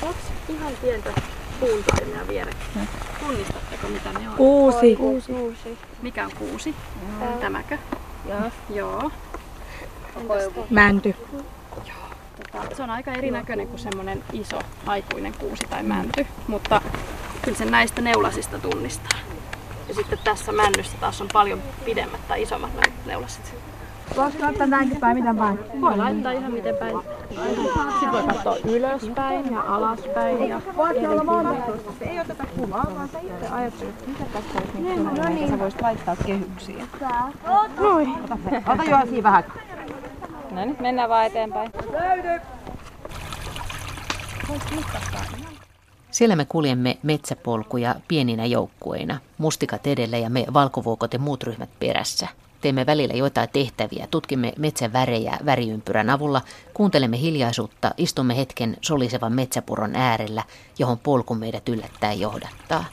Kaksi 0.00 0.32
ihan 0.48 0.72
pientä 0.82 1.10
puuntaimia 1.60 2.28
vierekkäin. 2.28 2.88
Tunnistatteko 3.20 3.88
mitä 3.88 4.18
ne 4.18 4.28
on? 4.28 4.36
Kuusi. 4.36 4.96
Kuusi. 4.96 5.32
kuusi. 5.32 5.78
Mikä 6.02 6.24
on 6.24 6.30
kuusi? 6.38 6.74
Joo. 7.20 7.32
Tämäkö? 7.40 7.78
Joo. 8.28 8.50
Joo. 8.70 9.10
Mänty. 10.70 11.14
Tota, 12.52 12.76
se 12.76 12.82
on 12.82 12.90
aika 12.90 13.12
erinäköinen 13.12 13.68
kuin 13.68 13.78
semmoinen 13.78 14.24
iso 14.32 14.58
aikuinen 14.86 15.34
kuusi 15.38 15.66
tai 15.70 15.82
mänty, 15.82 16.26
mutta 16.48 16.82
kyllä 17.42 17.58
sen 17.58 17.70
näistä 17.70 18.00
neulasista 18.00 18.58
tunnistaa. 18.58 19.18
Ja 19.88 19.94
sitten 19.94 20.18
tässä 20.24 20.52
männyssä 20.52 20.96
taas 21.00 21.20
on 21.20 21.28
paljon 21.32 21.62
pidemmät 21.84 22.28
tai 22.28 22.42
isommat 22.42 22.70
neulasit. 23.06 23.54
Voisiko 24.16 24.44
laittaa 24.44 24.66
näinkin 24.66 25.00
päin, 25.00 25.16
miten 25.16 25.36
päin? 25.36 25.58
Voi 25.80 25.96
laittaa 25.96 26.32
ihan 26.32 26.52
miten 26.52 26.76
päin. 26.76 26.96
Sitten 27.90 28.12
voi 28.12 28.22
katsoa 28.22 28.56
ylöspäin 28.64 29.52
ja 29.52 29.60
alaspäin. 29.60 30.48
Ja 30.48 30.60
Voisi 30.76 31.06
olla 31.06 31.24
mahdollisuus. 31.24 31.94
Ei 32.00 32.20
oteta 32.20 32.44
kuvaa, 32.56 32.86
vaan 32.94 33.08
sä 33.08 33.18
itse 33.18 33.48
ajattelet, 33.48 34.06
mitä 34.06 34.24
tässä 34.32 34.58
olisi 34.58 34.80
niin 34.80 35.04
no, 35.04 35.28
niin. 35.28 35.48
sä 35.50 35.58
voisit 35.58 35.82
laittaa 35.82 36.16
kehyksiä. 36.26 36.86
Noin. 37.78 38.14
Ota, 38.24 38.38
ota 38.66 38.84
jo 38.84 38.98
siinä 39.04 39.22
vähän. 39.22 39.44
No 40.50 40.64
nyt 40.64 40.80
mennään 40.80 41.08
vaan 41.08 41.26
eteenpäin. 41.26 41.70
Siellä 46.10 46.36
me 46.36 46.44
kuljemme 46.44 46.98
metsäpolkuja 47.02 47.94
pieninä 48.08 48.46
joukkueina, 48.46 49.18
mustikat 49.38 49.86
edellä 49.86 50.18
ja 50.18 50.30
me 50.30 50.46
valkovuokot 50.54 51.12
ja 51.12 51.18
muut 51.18 51.42
ryhmät 51.42 51.70
perässä. 51.78 52.28
Teemme 52.60 52.86
välillä 52.86 53.14
joitain 53.14 53.48
tehtäviä, 53.52 54.06
tutkimme 54.10 54.52
metsän 54.58 54.92
värejä 54.92 55.38
väriympyrän 55.44 56.10
avulla, 56.10 56.40
kuuntelemme 56.74 57.20
hiljaisuutta, 57.20 57.94
istumme 57.96 58.36
hetken 58.36 58.76
solisevan 58.80 59.32
metsäpuron 59.32 59.96
äärellä, 59.96 60.44
johon 60.78 60.98
polku 60.98 61.34
meidät 61.34 61.68
yllättäen 61.68 62.20
johdattaa. 62.20 62.84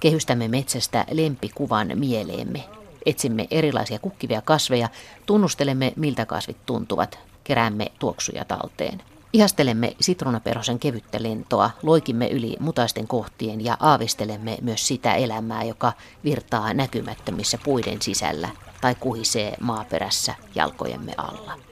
Kehystämme 0.00 0.48
metsästä 0.48 1.04
lempikuvan 1.10 1.90
mieleemme. 1.94 2.77
Etsimme 3.08 3.46
erilaisia 3.50 3.98
kukkivia 3.98 4.42
kasveja, 4.42 4.88
tunnustelemme 5.26 5.92
miltä 5.96 6.26
kasvit 6.26 6.66
tuntuvat, 6.66 7.18
keräämme 7.44 7.86
tuoksuja 7.98 8.44
talteen. 8.44 9.02
Ihastelemme 9.32 9.96
sitruunaperhosen 10.00 10.78
kevyttä 10.78 11.22
lentoa, 11.22 11.70
loikimme 11.82 12.28
yli 12.28 12.56
mutaisten 12.60 13.08
kohtien 13.08 13.64
ja 13.64 13.76
aavistelemme 13.80 14.58
myös 14.62 14.86
sitä 14.86 15.14
elämää, 15.14 15.64
joka 15.64 15.92
virtaa 16.24 16.74
näkymättömissä 16.74 17.58
puiden 17.64 18.02
sisällä 18.02 18.48
tai 18.80 18.94
kuhisee 18.94 19.54
maaperässä 19.60 20.34
jalkojemme 20.54 21.12
alla. 21.16 21.67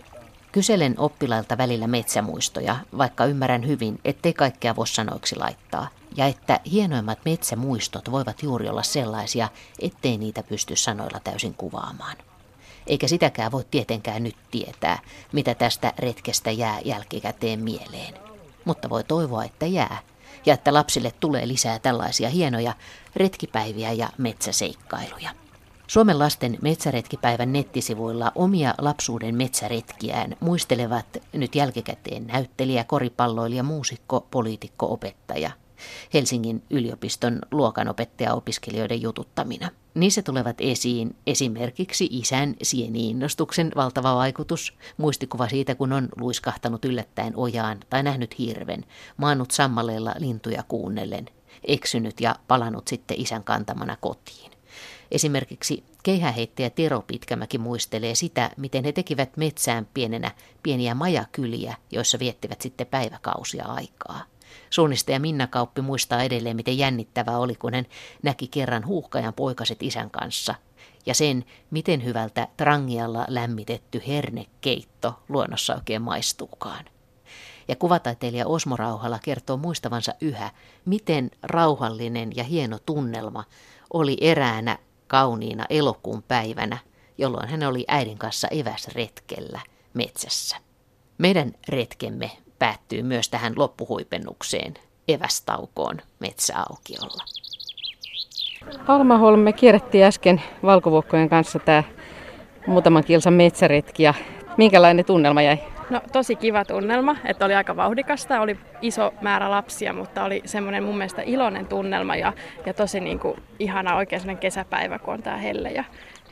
Kyselen 0.57 0.95
oppilailta 0.99 1.59
välillä 1.59 1.87
metsämuistoja, 1.87 2.77
vaikka 2.99 3.25
ymmärrän 3.25 3.67
hyvin, 3.67 4.01
ettei 4.05 4.35
kaikkea 4.35 4.77
voi 4.77 4.87
sanoiksi 4.87 5.37
laittaa, 5.37 5.89
ja 6.17 6.27
että 6.27 6.61
hienoimmat 6.73 7.19
metsämuistot 7.25 8.11
voivat 8.11 8.43
juuri 8.43 8.69
olla 8.69 8.83
sellaisia, 8.83 9.49
ettei 9.81 10.19
niitä 10.19 10.43
pysty 10.43 10.77
sanoilla 10.77 11.21
täysin 11.21 11.55
kuvaamaan 11.55 12.17
eikä 12.87 13.09
sitäkään 13.09 13.53
voi 13.53 13.65
tietenkään 13.71 14.23
nyt 14.23 14.37
tietää, 14.51 14.99
mitä 15.33 15.55
tästä 15.55 15.93
retkestä 15.99 16.51
jää 16.51 16.81
jälkikäteen 16.85 17.61
mieleen. 17.61 18.15
Mutta 18.65 18.91
voi 18.91 19.05
toivoa, 19.05 19.45
että 19.45 19.67
jää, 19.67 19.99
ja 20.47 20.55
että 20.55 20.75
lapsille 20.75 21.13
tulee 21.21 21.49
lisää 21.49 21.79
tällaisia 21.79 22.29
hienoja 22.29 22.75
retkipäiviä 23.17 23.93
ja 23.93 24.09
metsäseikkailuja. 24.19 25.31
Suomen 25.87 26.19
lasten 26.19 26.59
metsäretkipäivän 26.63 27.53
nettisivuilla 27.53 28.33
omia 28.35 28.75
lapsuuden 28.79 29.35
metsäretkiään 29.35 30.37
muistelevat 30.41 31.07
nyt 31.33 31.55
jälkikäteen 31.55 32.27
näyttelijä, 32.27 32.85
koripalloilija, 32.85 33.63
muusikko, 33.63 34.27
poliitikko, 34.31 34.93
opettaja– 34.93 35.51
Helsingin 36.15 36.63
yliopiston 36.71 37.39
luokanopettaja-opiskelijoiden 37.51 39.03
jututtamina. 39.03 39.71
Niissä 39.95 40.23
tulevat 40.23 40.57
esiin 40.61 41.17
esimerkiksi 41.27 42.09
isän 42.11 42.55
sieniinnostuksen 42.63 43.73
valtava 43.77 44.15
vaikutus, 44.15 44.75
muistikuva 44.97 45.49
siitä, 45.49 45.75
kun 45.75 45.93
on 45.93 46.09
luiskahtanut 46.17 46.85
yllättäen 46.85 47.33
ojaan 47.37 47.81
tai 47.91 48.03
nähnyt 48.03 48.39
hirven, 48.39 48.85
maannut 49.17 49.51
sammaleella 49.51 50.15
lintuja 50.19 50.63
kuunnellen, 50.69 51.27
eksynyt 51.65 52.21
ja 52.21 52.37
palannut 52.49 52.89
sitten 52.89 53.21
isän 53.21 53.45
kantamana 53.45 53.97
kotiin. 54.01 54.56
Esimerkiksi 55.11 55.85
keihäheittäjä 56.03 56.71
Tero 56.71 57.03
Pitkämäki 57.07 57.59
muistelee 57.59 58.15
sitä, 58.15 58.51
miten 58.57 58.85
he 58.85 58.93
tekivät 58.93 59.37
metsään 59.37 59.89
pienenä 59.95 60.31
pieniä 60.63 60.95
majakyliä, 60.95 61.77
joissa 61.93 62.19
viettivät 62.19 62.61
sitten 62.61 62.87
päiväkausia 62.87 63.65
aikaa. 63.65 64.23
Suunnistaja 64.71 65.21
Minna 65.21 65.47
Kauppi 65.47 65.81
muistaa 65.81 66.23
edelleen, 66.23 66.57
miten 66.57 66.79
jännittävää 66.79 67.39
oli, 67.39 67.55
kun 67.55 67.75
hän 67.75 67.87
näki 68.23 68.49
kerran 68.49 68.87
huuhkajan 68.87 69.35
poikaset 69.35 69.83
isän 69.83 70.11
kanssa. 70.11 70.55
Ja 71.07 71.15
sen, 71.15 71.45
miten 71.71 72.05
hyvältä 72.05 72.49
trangialla 72.57 73.25
lämmitetty 73.29 74.03
hernekeitto 74.07 75.15
luonnossa 75.29 75.75
oikein 75.75 76.03
maistuukaan. 76.03 76.85
Ja 77.69 77.77
kuvataiteilija 77.77 78.47
Osmo 78.47 78.77
Rauhala 78.77 79.19
kertoo 79.23 79.57
muistavansa 79.57 80.15
yhä, 80.21 80.51
miten 80.85 81.31
rauhallinen 81.43 82.33
ja 82.37 82.45
hieno 82.45 82.79
tunnelma 82.87 83.45
oli 83.93 84.17
eräänä 84.21 84.79
kauniina 85.07 85.65
elokuun 85.71 86.23
päivänä, 86.23 86.79
jolloin 87.19 87.49
hän 87.49 87.63
oli 87.63 87.85
äidin 87.89 88.19
kanssa 88.19 88.49
eväsretkellä 88.49 89.61
metsässä. 89.95 90.57
Meidän 91.19 91.53
retkemme 91.69 92.31
päättyy 92.59 93.03
myös 93.03 93.29
tähän 93.29 93.53
loppuhuipennukseen 93.57 94.75
evästaukoon 95.09 95.97
metsäaukiolla. 96.21 97.25
Almaholm, 98.89 99.41
me 99.41 99.53
kierrettiin 99.53 100.05
äsken 100.05 100.43
valkovuokkojen 100.63 101.29
kanssa 101.29 101.59
tämä 101.59 101.83
muutaman 102.67 103.05
kilsan 103.05 103.33
metsäretki 103.33 104.03
ja 104.03 104.15
minkälainen 104.57 105.05
tunnelma 105.05 105.43
jäi? 105.43 105.59
No 105.91 106.01
tosi 106.13 106.37
kiva 106.37 106.65
tunnelma, 106.65 107.17
että 107.25 107.45
oli 107.45 107.55
aika 107.55 107.77
vauhdikasta, 107.77 108.41
oli 108.41 108.59
iso 108.83 109.15
määrä 109.21 109.51
lapsia, 109.51 109.93
mutta 109.93 110.25
oli 110.25 110.43
semmoinen 110.45 110.85
mun 110.85 110.97
mielestä 110.97 111.23
iloinen 111.23 111.67
tunnelma 111.67 112.17
ja, 112.17 112.33
ja 112.67 112.75
tosi 112.75 113.01
niin 113.01 113.19
kuin 113.19 113.43
ihana 113.59 113.97
oikein 113.97 114.21
sellainen 114.21 114.41
kesäpäivä, 114.41 114.99
kun 114.99 115.15
on 115.15 115.23
tää 115.23 115.37
helle 115.37 115.71
ja 115.71 115.85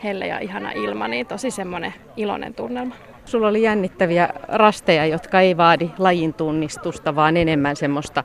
helle 0.05 0.27
ja 0.27 0.39
ihana 0.39 0.73
ilma, 0.73 1.09
niin 1.09 1.27
tosi 1.27 1.51
semmoinen 1.51 1.95
iloinen 2.17 2.55
tunnelma. 2.55 2.95
Sulla 3.25 3.49
oli 3.49 3.63
jännittäviä 3.63 4.29
rasteja, 4.49 5.07
jotka 5.07 5.41
ei 5.41 5.57
vaadi 5.57 5.91
lajin 5.99 6.35
tunnistusta, 6.35 7.17
vaan 7.17 7.37
enemmän 7.37 7.77
semmoista 7.77 8.25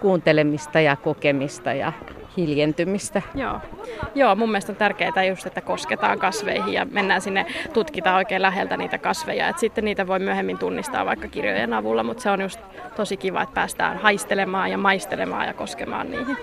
kuuntelemista 0.00 0.80
ja 0.80 0.96
kokemista 0.96 1.72
ja 1.72 1.92
hiljentymistä. 2.36 3.22
Joo. 3.34 3.60
Joo, 4.14 4.34
mun 4.34 4.50
mielestä 4.50 4.72
on 4.72 4.76
tärkeää 4.76 5.24
just, 5.28 5.46
että 5.46 5.60
kosketaan 5.60 6.18
kasveihin 6.18 6.72
ja 6.72 6.84
mennään 6.90 7.20
sinne, 7.20 7.46
tutkitaan 7.72 8.16
oikein 8.16 8.42
läheltä 8.42 8.76
niitä 8.76 8.98
kasveja. 8.98 9.48
Et 9.48 9.58
sitten 9.58 9.84
niitä 9.84 10.06
voi 10.06 10.18
myöhemmin 10.18 10.58
tunnistaa 10.58 11.06
vaikka 11.06 11.28
kirjojen 11.28 11.72
avulla, 11.72 12.02
mutta 12.02 12.22
se 12.22 12.30
on 12.30 12.40
just 12.40 12.60
tosi 12.96 13.16
kiva, 13.16 13.42
että 13.42 13.54
päästään 13.54 13.98
haistelemaan 13.98 14.70
ja 14.70 14.78
maistelemaan 14.78 15.46
ja 15.46 15.54
koskemaan 15.54 16.10
niihin. 16.10 16.36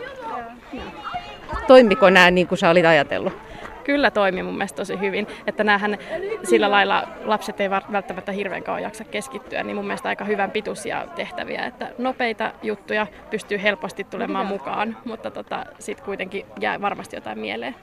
Toimiko 1.68 2.10
nämä 2.10 2.32
niin 2.32 2.48
kuin 2.48 2.58
sä 2.58 2.70
olit 2.70 2.86
ajatellut? 2.86 3.51
Kyllä 3.84 4.12
toimi 4.12 4.44
mun 4.44 4.58
mielestä 4.58 4.78
tosi 4.78 5.00
hyvin. 5.00 5.28
Että 5.48 5.64
näähän 5.64 5.98
sillä 6.44 6.72
lailla 6.72 7.08
lapset 7.24 7.62
ei 7.62 7.70
välttämättä 7.70 8.32
hirveän 8.32 8.64
kauan 8.64 8.84
jaksa 8.84 9.04
keskittyä, 9.04 9.64
niin 9.64 9.76
mun 9.76 9.86
mielestä 9.86 10.10
aika 10.10 10.26
hyvän 10.26 10.52
pituisia 10.52 11.08
tehtäviä. 11.16 11.66
Että 11.66 11.92
nopeita 11.98 12.54
juttuja 12.64 13.08
pystyy 13.30 13.62
helposti 13.62 14.04
tulemaan 14.04 14.46
mukaan, 14.46 14.98
mutta 15.06 15.32
tota, 15.32 15.66
sitten 15.80 16.06
kuitenkin 16.06 16.46
jää 16.60 16.82
varmasti 16.82 17.16
jotain 17.16 17.40
mieleen. 17.40 17.76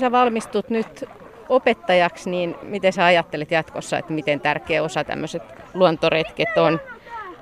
Sä 0.00 0.12
valmistut 0.12 0.70
nyt 0.70 1.04
opettajaksi, 1.48 2.30
niin 2.30 2.56
miten 2.62 2.92
sä 2.92 3.04
ajattelet 3.04 3.50
jatkossa, 3.50 3.98
että 3.98 4.12
miten 4.12 4.40
tärkeä 4.40 4.82
osa 4.82 5.04
tämmöiset 5.04 5.42
luontoretket 5.74 6.58
on 6.58 6.80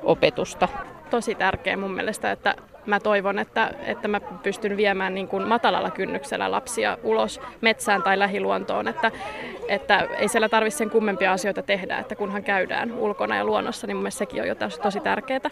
opetusta? 0.02 0.68
Tosi 1.10 1.34
tärkeä 1.34 1.76
mun 1.76 1.94
mielestä, 1.94 2.32
että 2.32 2.54
mä 2.86 3.00
toivon, 3.00 3.38
että, 3.38 3.70
että 3.86 4.08
mä 4.08 4.20
pystyn 4.20 4.76
viemään 4.76 5.14
niin 5.14 5.28
kuin 5.28 5.48
matalalla 5.48 5.90
kynnyksellä 5.90 6.50
lapsia 6.50 6.98
ulos 7.02 7.40
metsään 7.60 8.02
tai 8.02 8.18
lähiluontoon, 8.18 8.88
että, 8.88 9.10
että 9.68 10.08
ei 10.18 10.28
siellä 10.28 10.48
tarvitse 10.48 10.76
sen 10.78 10.90
kummempia 10.90 11.32
asioita 11.32 11.62
tehdä, 11.62 11.98
että 11.98 12.14
kunhan 12.14 12.44
käydään 12.44 12.92
ulkona 12.92 13.36
ja 13.36 13.44
luonnossa, 13.44 13.86
niin 13.86 13.96
mun 13.96 14.02
mielestä 14.02 14.18
sekin 14.18 14.42
on 14.42 14.48
jo 14.48 14.54
tosi 14.82 15.00
tärkeää. 15.00 15.50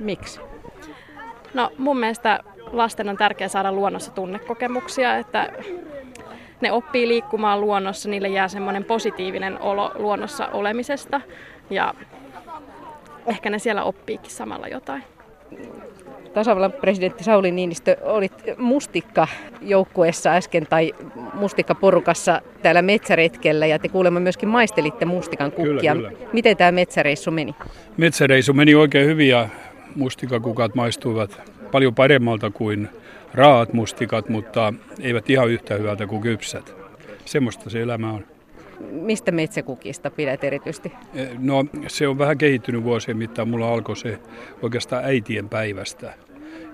Miksi? 0.00 0.40
No 1.54 1.70
mun 1.78 1.98
mielestä 1.98 2.40
lasten 2.72 3.08
on 3.08 3.16
tärkeää 3.16 3.48
saada 3.48 3.72
luonnossa 3.72 4.10
tunnekokemuksia, 4.10 5.16
että 5.16 5.52
ne 6.60 6.72
oppii 6.72 7.08
liikkumaan 7.08 7.60
luonnossa, 7.60 8.08
niille 8.08 8.28
jää 8.28 8.48
semmoinen 8.48 8.84
positiivinen 8.84 9.60
olo 9.60 9.92
luonnossa 9.94 10.48
olemisesta 10.52 11.20
ja 11.70 11.94
ehkä 13.26 13.50
ne 13.50 13.58
siellä 13.58 13.82
oppiikin 13.82 14.30
samalla 14.30 14.68
jotain 14.68 15.04
tasavallan 16.36 16.72
presidentti 16.72 17.24
Sauli 17.24 17.50
Niinistö, 17.50 17.96
olit 18.02 18.32
mustikka 18.56 19.28
joukkueessa 19.62 20.30
äsken 20.30 20.66
tai 20.66 20.94
mustikkaporukassa 21.34 22.42
täällä 22.62 22.82
metsäretkellä 22.82 23.66
ja 23.66 23.78
te 23.78 23.88
kuulemma 23.88 24.20
myöskin 24.20 24.48
maistelitte 24.48 25.04
mustikan 25.04 25.52
kukkia. 25.52 25.94
Kyllä, 25.94 26.10
kyllä. 26.10 26.30
Miten 26.32 26.56
tämä 26.56 26.72
metsäreissu 26.72 27.30
meni? 27.30 27.54
Metsäreissu 27.96 28.52
meni 28.52 28.74
oikein 28.74 29.06
hyvin 29.06 29.28
ja 29.28 29.48
mustikakukat 29.94 30.74
maistuivat 30.74 31.40
paljon 31.72 31.94
paremmalta 31.94 32.50
kuin 32.50 32.88
raat 33.34 33.72
mustikat, 33.72 34.28
mutta 34.28 34.74
eivät 35.00 35.30
ihan 35.30 35.50
yhtä 35.50 35.74
hyvältä 35.74 36.06
kuin 36.06 36.22
kypsät. 36.22 36.74
Semmoista 37.24 37.70
se 37.70 37.82
elämä 37.82 38.12
on. 38.12 38.24
Mistä 38.90 39.32
metsäkukista 39.32 40.10
pidät 40.10 40.44
erityisesti? 40.44 40.92
E, 41.14 41.26
no 41.38 41.64
se 41.86 42.08
on 42.08 42.18
vähän 42.18 42.38
kehittynyt 42.38 42.84
vuosien 42.84 43.16
mittaan. 43.16 43.48
Mulla 43.48 43.68
alkoi 43.68 43.96
se 43.96 44.18
oikeastaan 44.62 45.04
äitien 45.04 45.48
päivästä, 45.48 46.14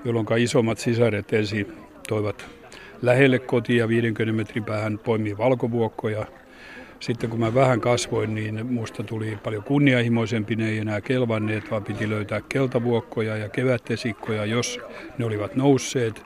jolloin 0.05 0.27
isommat 0.39 0.79
sisaret 0.79 1.33
ensin 1.33 1.73
toivat 2.09 2.47
lähelle 3.03 3.39
kotia 3.39 3.89
50 3.89 4.37
metrin 4.37 4.65
päähän 4.65 4.99
poimii 4.99 5.39
valkovuokkoja. 5.39 6.27
Sitten 7.01 7.31
kun 7.31 7.41
mä 7.41 7.55
vähän 7.55 7.81
kasvoin, 7.81 8.35
niin 8.35 8.67
musta 8.67 9.03
tuli 9.03 9.39
paljon 9.43 9.63
kunnianhimoisempi. 9.63 10.57
Ne 10.57 10.69
ei 10.69 10.79
enää 10.79 11.01
kelvanneet, 11.01 11.71
vaan 11.71 11.85
piti 11.85 12.11
löytää 12.11 12.41
keltavuokkoja 12.49 13.37
ja 13.37 13.49
kevättesikkoja, 13.49 14.45
jos 14.45 14.81
ne 15.19 15.25
olivat 15.25 15.57
nousseet. 15.57 16.23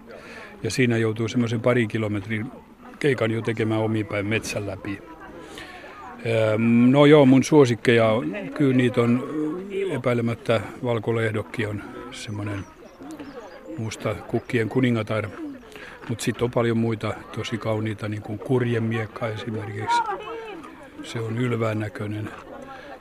Ja 0.62 0.70
siinä 0.70 0.96
joutuu 0.96 1.28
semmoisen 1.28 1.60
pari 1.60 1.86
kilometrin 1.86 2.46
keikan 2.98 3.30
jo 3.30 3.42
tekemään 3.42 3.80
omipäin 3.80 4.26
metsän 4.26 4.66
läpi. 4.66 4.98
No 6.88 7.06
joo, 7.06 7.26
mun 7.26 7.44
suosikkeja, 7.44 8.10
kyllä 8.54 8.76
niitä 8.76 9.00
on 9.00 9.24
epäilemättä 9.90 10.60
valkolehdokki 10.84 11.66
on 11.66 11.82
semmoinen 12.10 12.75
musta 13.78 14.14
kukkien 14.14 14.68
kuningatar. 14.68 15.28
Mutta 16.08 16.24
sitten 16.24 16.44
on 16.44 16.50
paljon 16.50 16.78
muita 16.78 17.14
tosi 17.36 17.58
kauniita, 17.58 18.08
niin 18.08 18.22
kuin 18.22 18.38
kurjemiekka 18.38 19.28
esimerkiksi. 19.28 20.02
Se 21.02 21.20
on 21.20 21.38
ylvään 21.38 21.78
näköinen. 21.78 22.30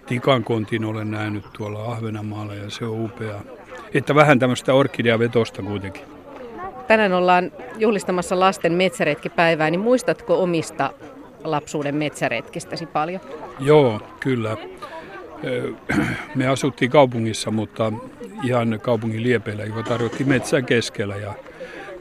Tikankontin 0.05 0.85
olen 0.85 1.11
nähnyt 1.11 1.45
tuolla 1.57 1.91
Ahvenanmaalla 1.91 2.55
ja 2.55 2.69
se 2.69 2.85
on 2.85 3.05
upea. 3.05 3.39
Että 3.93 4.15
vähän 4.15 4.39
tämmöistä 4.39 4.73
orkideavetosta 4.73 5.61
kuitenkin. 5.61 6.03
Tänään 6.87 7.13
ollaan 7.13 7.51
juhlistamassa 7.77 8.39
lasten 8.39 8.73
metsäretkipäivää, 8.73 9.69
niin 9.69 9.79
muistatko 9.79 10.43
omista 10.43 10.91
lapsuuden 11.43 11.95
metsäretkistäsi 11.95 12.85
paljon? 12.85 13.21
Joo, 13.59 14.01
kyllä. 14.19 14.57
Me 16.35 16.47
asuttiin 16.47 16.91
kaupungissa, 16.91 17.51
mutta 17.51 17.93
ihan 18.43 18.79
kaupungin 18.81 19.23
liepeillä, 19.23 19.63
joka 19.63 19.83
tarjotti 19.83 20.23
metsää 20.23 20.61
keskellä 20.61 21.15
ja 21.15 21.33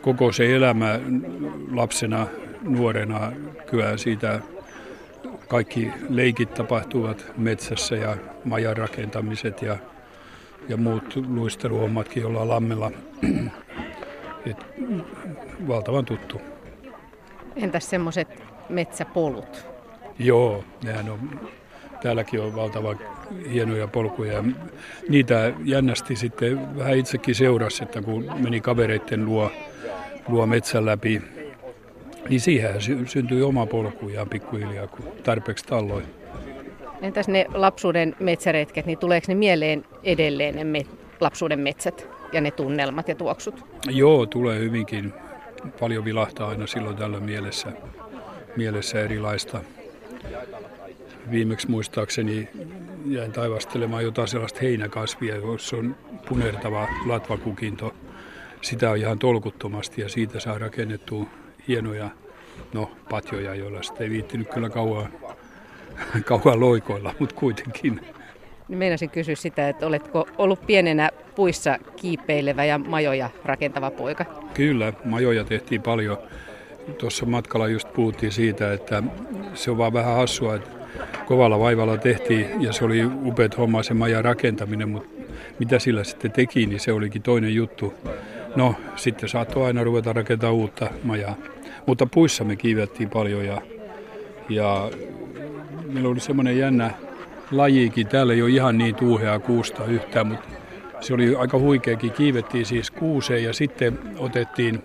koko 0.03 0.33
se 0.33 0.57
elämä 0.57 1.01
lapsena, 1.73 2.27
nuorena, 2.63 3.33
kyllä 3.71 3.97
siitä 3.97 4.41
kaikki 5.49 5.93
leikit 6.09 6.55
tapahtuvat 6.55 7.27
metsässä 7.37 7.97
ja 7.97 8.17
majan 8.45 8.77
rakentamiset 8.77 9.63
ja, 9.63 9.77
ja 10.69 10.77
muut 10.77 11.17
luisteluhommatkin 11.29 12.27
ollaan 12.27 12.49
lammella. 12.49 12.91
Et, 14.51 14.67
valtavan 15.69 16.05
tuttu. 16.05 16.41
Entäs 17.57 17.91
semmoiset 17.91 18.43
metsäpolut? 18.69 19.67
Joo, 20.19 20.65
nehän 20.85 21.11
on, 21.11 21.41
täälläkin 22.05 22.41
on 22.41 22.57
valtavan 22.57 22.99
hienoja 23.53 23.89
polkuja. 23.89 24.45
Niitä 25.09 25.53
jännästi 25.65 26.17
sitten 26.17 26.79
vähän 26.79 26.99
itsekin 26.99 27.35
seurasi, 27.35 27.83
että 27.83 28.03
kun 28.03 28.31
meni 28.39 28.61
kavereiden 28.61 29.25
luo, 29.25 29.51
luo 30.29 30.47
metsän 30.47 30.87
läpi, 30.87 31.23
niin 32.29 32.41
siihen 32.41 32.81
sy- 32.81 33.07
syntyi 33.07 33.43
oma 33.43 33.67
polku 33.67 34.09
ja 34.09 34.27
pikkuhiljaa, 34.27 34.87
kun 34.87 35.05
tarpeeksi 35.23 35.65
talloi. 35.65 36.03
Entäs 37.03 37.29
ne 37.29 37.47
lapsuuden 37.55 38.17
metsäretket, 38.21 38.87
niin 38.87 38.99
tuleeko 38.99 39.25
ne 39.29 39.35
mieleen 39.35 39.85
edelleen 40.03 40.55
ne 40.55 40.81
met- 40.81 40.97
lapsuuden 41.21 41.61
metsät 41.61 42.09
ja 42.33 42.41
ne 42.41 42.51
tunnelmat 42.51 43.09
ja 43.09 43.15
tuoksut? 43.15 43.65
Joo, 43.91 44.27
tulee 44.27 44.59
hyvinkin. 44.59 45.13
Paljon 45.81 46.05
vilahtaa 46.05 46.49
aina 46.49 46.67
silloin 46.67 46.97
tällä 46.97 47.21
mielessä 47.21 47.73
mielessä 48.57 49.01
erilaista. 49.01 49.61
Viimeksi 51.31 51.71
muistaakseni 51.71 52.49
jäin 53.07 53.33
taivastelemaan 53.33 54.05
jotain 54.05 54.29
sellaista 54.29 54.61
heinäkasvia, 54.63 55.37
jossa 55.37 55.77
on 55.77 55.97
punertava 56.29 56.89
latvakukinto. 57.07 57.95
Sitä 58.61 58.91
on 58.91 58.97
ihan 58.97 59.19
tolkuttomasti 59.19 60.01
ja 60.01 60.09
siitä 60.09 60.41
saa 60.41 60.59
rakennettua 60.59 61.27
hienoja 61.69 62.11
no, 62.73 62.91
patjoja, 63.11 63.55
joilla 63.55 63.83
sitten 63.83 64.05
ei 64.05 64.11
viittinyt 64.11 64.49
kyllä 64.49 64.71
kauan, 64.71 65.09
kauan 66.25 66.61
loikoilla, 66.61 67.15
mutta 67.19 67.35
kuitenkin. 67.35 68.01
Niin 68.69 68.79
meinasin 68.79 69.11
kysyä 69.11 69.35
sitä, 69.35 69.69
että 69.69 69.87
oletko 69.87 70.29
ollut 70.39 70.67
pienenä 70.67 71.11
puissa 71.35 71.79
kiipeilevä 71.97 72.65
ja 72.65 72.79
majoja 72.79 73.31
rakentava 73.45 73.91
poika? 73.91 74.25
Kyllä, 74.55 74.93
majoja 75.05 75.45
tehtiin 75.45 75.83
paljon 75.83 76.19
tuossa 76.99 77.27
matkalla 77.27 77.69
just 77.69 77.93
puhuttiin 77.93 78.33
siitä, 78.33 78.73
että 78.73 79.03
se 79.55 79.71
on 79.71 79.79
vaan 79.79 79.93
vähän 79.93 80.17
hassua, 80.17 80.55
että 80.55 80.84
kovalla 81.27 81.59
vaivalla 81.59 81.97
tehtiin 81.97 82.63
ja 82.63 82.73
se 82.73 82.85
oli 82.85 83.05
upeat 83.05 83.59
homma 83.59 83.83
se 83.83 83.95
majan 83.95 84.25
rakentaminen, 84.25 84.89
mutta 84.89 85.09
mitä 85.59 85.79
sillä 85.79 86.05
sitten 86.05 86.33
teki, 86.33 86.67
niin 86.67 86.81
se 86.81 86.93
olikin 86.93 87.23
toinen 87.23 87.55
juttu. 87.55 87.95
No, 88.57 88.75
sitten 88.97 89.29
saattoi 89.29 89.67
aina 89.67 89.85
ruveta 89.85 90.13
rakentamaan 90.13 90.55
uutta 90.55 90.91
majaa. 91.03 91.37
Mutta 91.87 92.07
puissa 92.07 92.45
me 92.45 92.57
kiivettiin 92.57 93.11
paljon 93.11 93.45
ja, 93.45 93.63
ja 94.49 94.91
meillä 95.93 96.09
oli 96.09 96.21
semmoinen 96.21 96.59
jännä 96.59 96.91
lajiikin. 97.51 98.07
Täällä 98.07 98.33
ei 98.33 98.43
ole 98.43 98.51
ihan 98.51 98.79
niin 98.79 98.95
tuuheaa 98.95 99.39
kuusta 99.39 99.85
yhtään, 99.85 100.27
mutta 100.27 100.49
se 101.01 101.15
oli 101.15 101.37
aika 101.37 101.59
huikeakin. 101.59 102.13
Kiivettiin 102.13 102.67
siis 102.67 102.91
kuuseen 102.91 103.45
ja 103.45 103.53
sitten 103.53 103.99
otettiin 104.19 104.83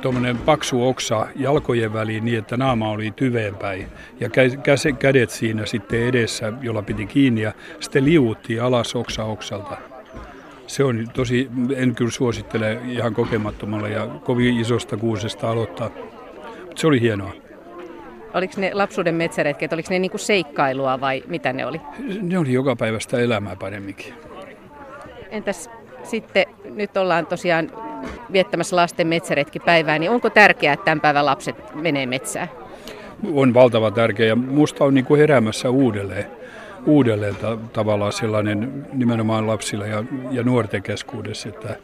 tuommoinen 0.00 0.38
paksu 0.38 0.88
oksa 0.88 1.26
jalkojen 1.36 1.92
väliin 1.92 2.24
niin, 2.24 2.38
että 2.38 2.56
naama 2.56 2.90
oli 2.90 3.12
tyveenpäin 3.16 3.86
ja 4.20 4.28
kädet 4.98 5.30
siinä 5.30 5.66
sitten 5.66 6.02
edessä, 6.02 6.52
jolla 6.60 6.82
piti 6.82 7.06
kiinni 7.06 7.40
ja 7.40 7.52
sitten 7.80 8.04
liuuttiin 8.04 8.62
alas 8.62 8.96
oksa 8.96 9.24
oksalta. 9.24 9.76
Se 10.66 10.84
on 10.84 11.08
tosi, 11.14 11.50
en 11.76 11.94
kyllä 11.94 12.10
suosittele 12.10 12.80
ihan 12.88 13.14
kokemattomalle 13.14 13.90
ja 13.90 14.06
kovin 14.06 14.60
isosta 14.60 14.96
kuusesta 14.96 15.50
aloittaa, 15.50 15.90
mutta 16.60 16.80
se 16.80 16.86
oli 16.86 17.00
hienoa. 17.00 17.32
Oliko 18.34 18.54
ne 18.56 18.70
lapsuuden 18.74 19.14
metsäretket, 19.14 19.72
oliko 19.72 19.88
ne 19.90 19.98
niinku 19.98 20.18
seikkailua 20.18 21.00
vai 21.00 21.22
mitä 21.26 21.52
ne 21.52 21.66
oli? 21.66 21.80
Ne 22.22 22.38
oli 22.38 22.52
joka 22.52 22.76
päivästä 22.76 23.18
elämää 23.18 23.56
paremminkin. 23.56 24.14
Entäs 25.30 25.70
sitten, 26.04 26.46
nyt 26.64 26.96
ollaan 26.96 27.26
tosiaan 27.26 27.70
viettämässä 28.32 28.76
lasten 28.76 29.06
metsäretkipäivää, 29.06 29.98
niin 29.98 30.10
onko 30.10 30.30
tärkeää, 30.30 30.74
että 30.74 30.84
tämän 30.84 31.00
päivän 31.00 31.26
lapset 31.26 31.74
menee 31.74 32.06
metsään? 32.06 32.48
On 33.34 33.54
valtava 33.54 33.90
tärkeä 33.90 34.26
ja 34.26 34.36
musta 34.36 34.84
on 34.84 34.94
niin 34.94 35.04
kuin 35.04 35.20
heräämässä 35.20 35.70
uudelleen, 35.70 36.26
uudelleen 36.86 37.36
ta- 37.36 37.58
tavallaan 37.72 38.12
sellainen 38.12 38.86
nimenomaan 38.92 39.46
lapsilla 39.46 39.86
ja, 39.86 40.04
ja 40.30 40.42
nuorten 40.42 40.82
keskuudessa, 40.82 41.48
että, 41.48 41.76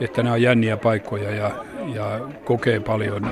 että 0.00 0.22
nämä 0.22 0.32
on 0.32 0.42
jänniä 0.42 0.76
paikkoja 0.76 1.30
ja, 1.30 1.50
ja 1.94 2.20
kokee 2.44 2.80
paljon 2.80 3.30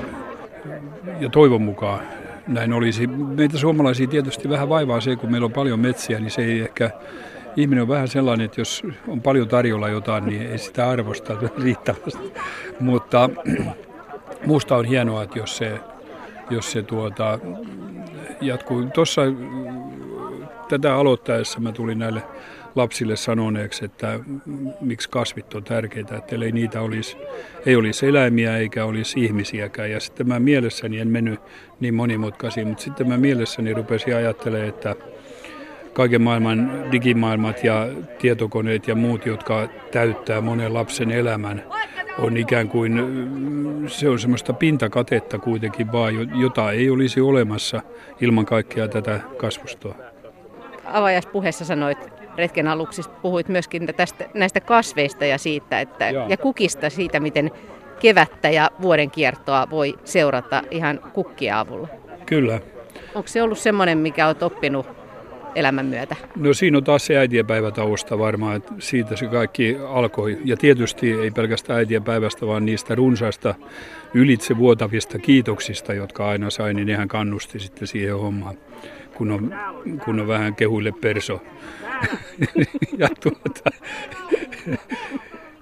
ja 1.19 1.29
toivon 1.29 1.61
mukaan 1.61 1.99
näin 2.47 2.73
olisi. 2.73 3.07
Meitä 3.07 3.57
suomalaisia 3.57 4.07
tietysti 4.07 4.49
vähän 4.49 4.69
vaivaa 4.69 5.01
se, 5.01 5.15
kun 5.15 5.31
meillä 5.31 5.45
on 5.45 5.51
paljon 5.51 5.79
metsiä, 5.79 6.19
niin 6.19 6.31
se 6.31 6.41
ei 6.41 6.61
ehkä 6.61 6.89
ihminen 7.55 7.81
on 7.81 7.87
vähän 7.87 8.07
sellainen, 8.07 8.45
että 8.45 8.61
jos 8.61 8.83
on 9.07 9.21
paljon 9.21 9.47
tarjolla 9.47 9.89
jotain, 9.89 10.25
niin 10.25 10.41
ei 10.41 10.57
sitä 10.57 10.89
arvosta 10.89 11.37
riittävästi. 11.63 12.33
Mutta 12.79 13.29
musta 14.45 14.75
on 14.75 14.85
hienoa, 14.85 15.23
että 15.23 15.39
jos 15.39 15.57
se, 15.57 15.79
jos 16.49 16.71
se 16.71 16.83
tuota, 16.83 17.39
jatkuu. 18.41 18.85
Tuossa 18.93 19.21
tätä 20.69 20.95
aloittaessa 20.95 21.59
mä 21.59 21.71
tulin 21.71 21.99
näille 21.99 22.23
lapsille 22.75 23.15
sanoneeksi, 23.15 23.85
että 23.85 24.19
miksi 24.81 25.09
kasvit 25.09 25.53
on 25.53 25.63
tärkeitä, 25.63 26.17
että 26.17 26.35
ei 26.35 26.51
niitä 26.51 26.81
olisi, 26.81 27.17
ei 27.65 27.75
olisi 27.75 28.07
eläimiä 28.07 28.57
eikä 28.57 28.85
olisi 28.85 29.25
ihmisiäkään. 29.25 29.91
Ja 29.91 29.99
sitten 29.99 30.27
mä 30.27 30.39
mielessäni 30.39 30.99
en 30.99 31.07
mennyt 31.07 31.39
niin 31.79 31.93
monimutkaisiin, 31.93 32.67
mutta 32.67 32.83
sitten 32.83 33.07
mä 33.07 33.17
mielessäni 33.17 33.73
rupesin 33.73 34.15
ajattelemaan, 34.15 34.69
että 34.69 34.95
kaiken 35.95 36.21
maailman 36.21 36.91
digimaailmat 36.91 37.63
ja 37.63 37.87
tietokoneet 38.19 38.87
ja 38.87 38.95
muut, 38.95 39.25
jotka 39.25 39.69
täyttää 39.91 40.41
monen 40.41 40.73
lapsen 40.73 41.11
elämän, 41.11 41.63
on 42.19 42.37
ikään 42.37 42.69
kuin, 42.69 42.93
se 43.87 44.09
on 44.09 44.19
semmoista 44.19 44.53
pintakatetta 44.53 45.39
kuitenkin 45.39 45.91
vaan, 45.91 46.39
jota 46.39 46.71
ei 46.71 46.89
olisi 46.89 47.21
olemassa 47.21 47.81
ilman 48.21 48.45
kaikkea 48.45 48.87
tätä 48.87 49.19
kasvustoa. 49.37 49.95
Avajaispuheessa 50.85 51.65
sanoit 51.65 51.97
retken 52.37 52.67
aluksi, 52.67 53.01
puhuit 53.21 53.47
myöskin 53.49 53.87
tästä, 53.97 54.25
näistä 54.33 54.59
kasveista 54.61 55.25
ja 55.25 55.37
siitä, 55.37 55.79
että, 55.79 56.09
ja 56.09 56.37
kukista 56.37 56.89
siitä, 56.89 57.19
miten 57.19 57.51
kevättä 57.99 58.49
ja 58.49 58.71
vuoden 58.81 59.11
kiertoa 59.11 59.67
voi 59.69 59.93
seurata 60.03 60.61
ihan 60.71 60.99
kukkien 61.13 61.55
avulla. 61.55 61.87
Kyllä. 62.25 62.59
Onko 63.15 63.27
se 63.27 63.41
ollut 63.41 63.57
semmoinen, 63.57 63.97
mikä 63.97 64.27
olet 64.27 64.43
oppinut 64.43 64.94
elämän 65.55 65.85
myötä? 65.85 66.15
No 66.35 66.53
siinä 66.53 66.77
on 66.77 66.83
taas 66.83 67.05
se 67.05 67.17
äitienpäivätausta 67.17 68.19
varmaan, 68.19 68.55
että 68.55 68.73
siitä 68.79 69.15
se 69.15 69.27
kaikki 69.27 69.77
alkoi. 69.87 70.37
Ja 70.45 70.57
tietysti 70.57 71.13
ei 71.13 71.31
pelkästään 71.31 71.79
äitienpäivästä, 71.79 72.47
vaan 72.47 72.65
niistä 72.65 72.95
runsaista 72.95 73.55
ylitse 74.13 74.57
vuotavista 74.57 75.19
kiitoksista, 75.19 75.93
jotka 75.93 76.29
aina 76.29 76.49
sai, 76.49 76.73
niin 76.73 76.87
nehän 76.87 77.07
kannusti 77.07 77.59
sitten 77.59 77.87
siihen 77.87 78.17
hommaan, 78.17 78.57
kun 79.15 79.31
on, 79.31 79.55
kun 80.05 80.19
on 80.19 80.27
vähän 80.27 80.55
kehuille 80.55 80.91
perso. 80.91 81.41
ja 82.97 83.09
tuota, 83.23 83.71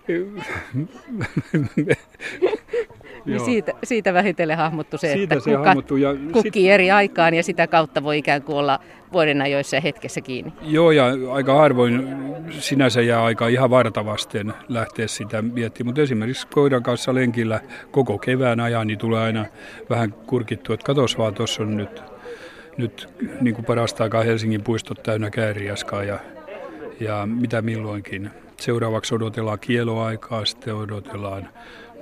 niin 3.25 3.39
siitä, 3.39 3.71
siitä 3.83 4.13
vähitellen 4.13 4.57
hahmottu 4.57 4.97
se, 4.97 5.13
siitä 5.13 5.35
että 5.35 5.43
se 5.43 5.57
kukat 5.57 5.91
ja 5.99 6.15
kukkii 6.33 6.63
sit... 6.63 6.71
eri 6.71 6.91
aikaan 6.91 7.33
ja 7.33 7.43
sitä 7.43 7.67
kautta 7.67 8.03
voi 8.03 8.17
ikään 8.17 8.41
kuin 8.41 8.55
olla 8.55 8.79
vuoden 9.13 9.41
ajoissa 9.41 9.75
ja 9.75 9.81
hetkessä 9.81 10.21
kiinni. 10.21 10.53
Joo, 10.61 10.91
ja 10.91 11.05
aika 11.31 11.53
harvoin 11.55 12.07
sinänsä 12.49 13.01
jää 13.01 13.23
aika 13.23 13.47
ihan 13.47 13.69
vartavasten 13.69 14.53
lähteä 14.69 15.07
sitä 15.07 15.41
miettimään, 15.41 15.87
mutta 15.87 16.01
esimerkiksi 16.01 16.47
koiran 16.47 16.83
kanssa 16.83 17.13
lenkillä 17.13 17.59
koko 17.91 18.17
kevään 18.17 18.59
ajan, 18.59 18.87
niin 18.87 18.99
tulee 18.99 19.21
aina 19.21 19.45
vähän 19.89 20.13
kurkittua, 20.13 20.73
että 20.73 20.85
katos 20.85 21.17
vaan, 21.17 21.33
tuossa 21.33 21.63
on 21.63 21.77
nyt, 21.77 22.03
nyt 22.77 23.09
niin 23.41 23.55
kuin 23.55 23.65
parasta 23.65 24.03
aikaa 24.03 24.23
Helsingin 24.23 24.63
puistot 24.63 25.03
täynnä 25.03 25.29
kääriäskaa 25.29 26.03
ja, 26.03 26.19
ja 26.99 27.27
mitä 27.39 27.61
milloinkin. 27.61 28.29
Seuraavaksi 28.59 29.15
odotellaan 29.15 29.59
kieloaikaa, 29.59 30.45
sitten 30.45 30.75
odotellaan 30.75 31.49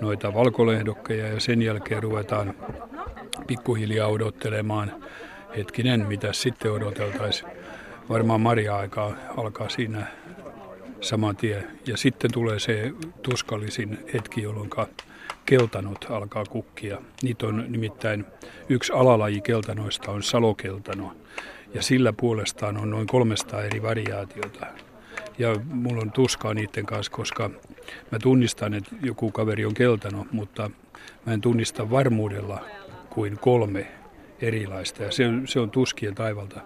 noita 0.02 0.34
valkolehdokkeja 0.34 1.28
ja 1.28 1.40
sen 1.40 1.62
jälkeen 1.62 2.04
ruvetaan 2.04 2.54
pikkuhiljaa 3.48 4.08
odottelemaan. 4.08 4.92
Hetkinen, 5.58 6.08
mitä 6.08 6.34
sitten 6.34 6.72
odoteltaisiin. 6.72 7.52
Varmaan 8.10 8.42
Maria-aikaa 8.42 9.14
alkaa 9.38 9.70
siinä 9.70 10.08
saman 11.02 11.36
tien. 11.36 11.68
Ja 11.88 11.98
sitten 11.98 12.32
tulee 12.34 12.60
se 12.60 12.92
tuskallisin 13.22 14.00
hetki, 14.14 14.42
jolloin 14.42 14.70
keltanot 15.46 16.06
alkaa 16.10 16.46
kukkia. 16.46 17.02
Niitä 17.24 17.48
on 17.48 17.66
nimittäin 17.68 18.26
yksi 18.70 18.94
alalaji 18.94 19.42
keltanoista 19.42 20.12
on 20.12 20.24
salokeltano. 20.24 21.16
Ja 21.74 21.82
sillä 21.82 22.14
puolestaan 22.14 22.78
on 22.78 22.90
noin 22.90 23.08
300 23.08 23.64
eri 23.64 23.82
variaatiota. 23.82 24.66
Ja 25.38 25.56
mulla 25.66 26.02
on 26.02 26.12
tuskaa 26.12 26.54
niiden 26.54 26.86
kanssa, 26.86 27.12
koska 27.12 27.50
mä 28.12 28.20
tunnistan, 28.20 28.74
että 28.74 28.96
joku 29.04 29.32
kaveri 29.32 29.66
on 29.66 29.74
keltano, 29.74 30.26
mutta 30.32 30.72
mä 31.26 31.34
en 31.34 31.42
tunnista 31.42 31.90
varmuudella 31.90 32.62
kuin 33.10 33.40
kolme 33.40 33.88
erilaista. 34.42 35.04
Ja 35.04 35.12
se, 35.12 35.24
se 35.46 35.60
on 35.60 35.72
tuskien 35.72 36.16
taivalta. 36.16 36.62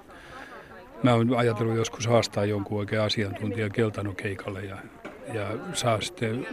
Mä 1.04 1.13
oon 1.13 1.38
ajatellut 1.38 1.75
joskus 1.75 2.08
haastaa 2.08 2.45
jonkun 2.45 2.80
oikein 2.80 3.01
asiantuntijan 3.01 3.71
keltanokeikalle 3.71 4.65
ja, 4.65 4.78
ja 5.34 5.47
saa 5.73 6.01
sitten, 6.01 6.47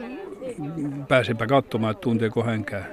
pääsepä 1.08 1.46
katsomaan, 1.46 1.90
että 1.90 2.00
tunteeko 2.00 2.42
hänkään. 2.42 2.86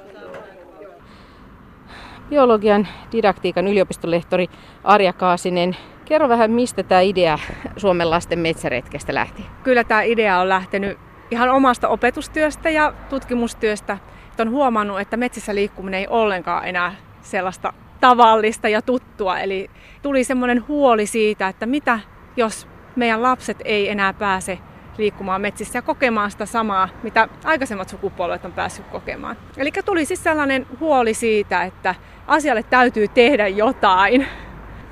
Biologian 2.29 2.87
didaktiikan 3.11 3.67
yliopistolehtori 3.67 4.47
Arja 4.83 5.13
Kaasinen, 5.13 5.75
kerro 6.09 6.29
vähän, 6.29 6.51
mistä 6.51 6.83
tämä 6.83 7.01
idea 7.01 7.39
Suomen 7.77 8.09
lasten 8.09 8.39
metsäretkestä 8.39 9.13
lähti? 9.13 9.45
Kyllä 9.63 9.83
tämä 9.83 10.01
idea 10.01 10.39
on 10.39 10.49
lähtenyt 10.49 10.97
ihan 11.31 11.49
omasta 11.49 11.87
opetustyöstä 11.87 12.69
ja 12.69 12.93
tutkimustyöstä. 13.09 13.97
Että 14.29 14.43
on 14.43 14.49
huomannut, 14.49 14.99
että 14.99 15.17
metsissä 15.17 15.55
liikkuminen 15.55 15.99
ei 15.99 16.07
ollenkaan 16.09 16.67
enää 16.67 16.95
sellaista 17.21 17.73
tavallista 17.99 18.69
ja 18.69 18.81
tuttua. 18.81 19.39
Eli 19.39 19.69
tuli 20.01 20.23
semmoinen 20.23 20.67
huoli 20.67 21.05
siitä, 21.05 21.47
että 21.47 21.65
mitä 21.65 21.99
jos 22.37 22.67
meidän 22.95 23.23
lapset 23.23 23.57
ei 23.65 23.89
enää 23.89 24.13
pääse 24.13 24.59
liikkumaan 24.97 25.41
metsissä 25.41 25.77
ja 25.77 25.81
kokemaan 25.81 26.31
sitä 26.31 26.45
samaa, 26.45 26.89
mitä 27.03 27.27
aikaisemmat 27.43 27.89
sukupolvet 27.89 28.45
on 28.45 28.51
päässyt 28.53 28.85
kokemaan. 28.87 29.37
Eli 29.57 29.71
tuli 29.85 30.05
siis 30.05 30.23
sellainen 30.23 30.67
huoli 30.79 31.13
siitä, 31.13 31.63
että 31.63 31.95
asialle 32.27 32.63
täytyy 32.63 33.07
tehdä 33.07 33.47
jotain. 33.47 34.27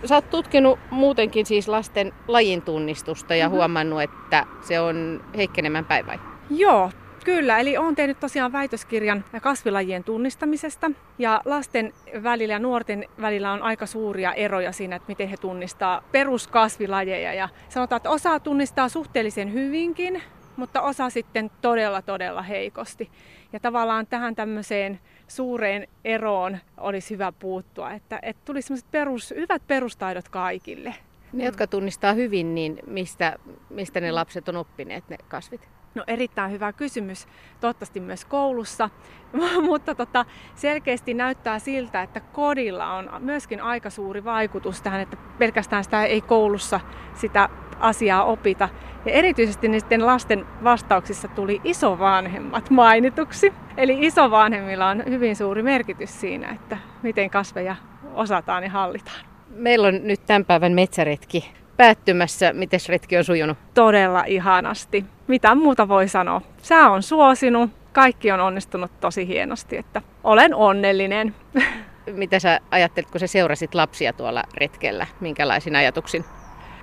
Sä 0.06 0.16
oot 0.16 0.30
tutkinut 0.30 0.80
muutenkin 0.92 1.46
siis 1.46 1.68
lasten 1.68 2.14
lajin 2.28 2.62
tunnistusta 2.62 3.36
ja 3.36 3.46
mm-hmm. 3.46 3.56
huomannut, 3.56 4.02
että 4.02 4.46
se 4.62 4.80
on 4.80 5.24
heikkenemään 5.36 5.86
päivä. 5.86 6.20
Joo, 6.50 6.92
Kyllä, 7.28 7.60
eli 7.60 7.78
olen 7.78 7.96
tehnyt 7.96 8.20
tosiaan 8.20 8.52
väitöskirjan 8.52 9.26
kasvilajien 9.42 10.04
tunnistamisesta. 10.04 10.92
Ja 11.20 11.42
lasten 11.46 11.94
välillä 12.24 12.54
ja 12.54 12.60
nuorten 12.60 13.06
välillä 13.22 13.52
on 13.52 13.64
aika 13.64 13.86
suuria 13.86 14.34
eroja 14.34 14.72
siinä, 14.72 14.96
että 14.96 15.08
miten 15.08 15.28
he 15.28 15.38
tunnistaa 15.38 16.02
peruskasvilajeja. 16.12 17.34
Ja 17.34 17.50
sanotaan, 17.70 17.98
että 17.98 18.10
osa 18.10 18.40
tunnistaa 18.40 18.90
suhteellisen 18.90 19.54
hyvinkin, 19.54 20.22
mutta 20.56 20.82
osa 20.82 21.10
sitten 21.10 21.52
todella, 21.62 22.02
todella 22.02 22.42
heikosti. 22.42 23.12
Ja 23.54 23.60
tavallaan 23.60 24.08
tähän 24.08 24.36
tämmöiseen 24.36 25.00
suureen 25.28 25.88
eroon 26.06 26.58
olisi 26.78 27.14
hyvä 27.14 27.32
puuttua, 27.32 27.92
että, 27.92 28.20
että 28.22 28.42
tulisi 28.46 28.74
perus, 28.92 29.34
hyvät 29.38 29.68
perustaidot 29.68 30.30
kaikille. 30.30 30.96
Ne, 31.34 31.46
jotka 31.46 31.68
tunnistaa 31.68 32.14
hyvin, 32.14 32.56
niin 32.56 32.80
mistä, 32.88 33.36
mistä 33.70 34.00
ne 34.00 34.12
lapset 34.12 34.50
on 34.50 34.56
oppineet 34.56 35.10
ne 35.10 35.18
kasvit? 35.28 35.70
No 35.96 36.04
erittäin 36.08 36.52
hyvä 36.52 36.74
kysymys, 36.74 37.28
toivottavasti 37.60 38.00
myös 38.00 38.26
koulussa, 38.26 38.90
mutta 39.70 39.96
tota, 39.96 40.26
selkeästi 40.56 41.14
näyttää 41.14 41.60
siltä, 41.60 42.02
että 42.02 42.20
kodilla 42.20 42.94
on 42.94 43.10
myöskin 43.20 43.62
aika 43.62 43.90
suuri 43.90 44.24
vaikutus 44.24 44.82
tähän, 44.82 45.02
että 45.02 45.18
pelkästään 45.38 45.84
sitä 45.84 46.06
ei 46.06 46.22
koulussa 46.22 46.80
sitä 47.14 47.50
asiaa 47.80 48.24
opita. 48.24 48.70
Ja 49.06 49.12
erityisesti 49.12 49.68
niiden 49.68 50.06
lasten 50.06 50.46
vastauksissa 50.64 51.28
tuli 51.28 51.62
isovanhemmat 51.64 52.70
mainituksi. 52.70 53.54
Eli 53.78 53.98
isovanhemmilla 54.00 54.90
on 54.90 55.04
hyvin 55.06 55.36
suuri 55.36 55.64
merkitys 55.64 56.22
siinä, 56.22 56.50
että 56.50 56.78
miten 57.04 57.30
kasveja 57.30 57.76
osataan 58.14 58.64
ja 58.64 58.70
hallitaan. 58.70 59.26
Meillä 59.50 59.88
on 59.88 60.00
nyt 60.04 60.26
tämän 60.26 60.46
päivän 60.46 60.72
metsäretki 60.72 61.52
päättymässä. 61.78 62.54
Miten 62.54 62.80
retki 62.90 63.18
on 63.18 63.24
sujunut? 63.24 63.58
Todella 63.74 64.24
ihanasti. 64.28 65.06
Mitä 65.28 65.56
muuta 65.56 65.88
voi 65.88 66.08
sanoa? 66.08 66.42
Sää 66.62 66.90
on 66.90 67.04
suosinut, 67.04 67.72
kaikki 67.94 68.32
on 68.32 68.40
onnistunut 68.40 68.92
tosi 69.00 69.28
hienosti, 69.28 69.78
että 69.78 70.02
olen 70.24 70.56
onnellinen. 70.56 71.36
mitä 72.12 72.40
sä 72.40 72.60
ajattelit, 72.72 73.12
kun 73.12 73.20
sä 73.20 73.28
seurasit 73.28 73.76
lapsia 73.76 74.14
tuolla 74.14 74.44
retkellä? 74.54 75.08
Minkälaisin 75.20 75.76
ajatuksin? 75.76 76.26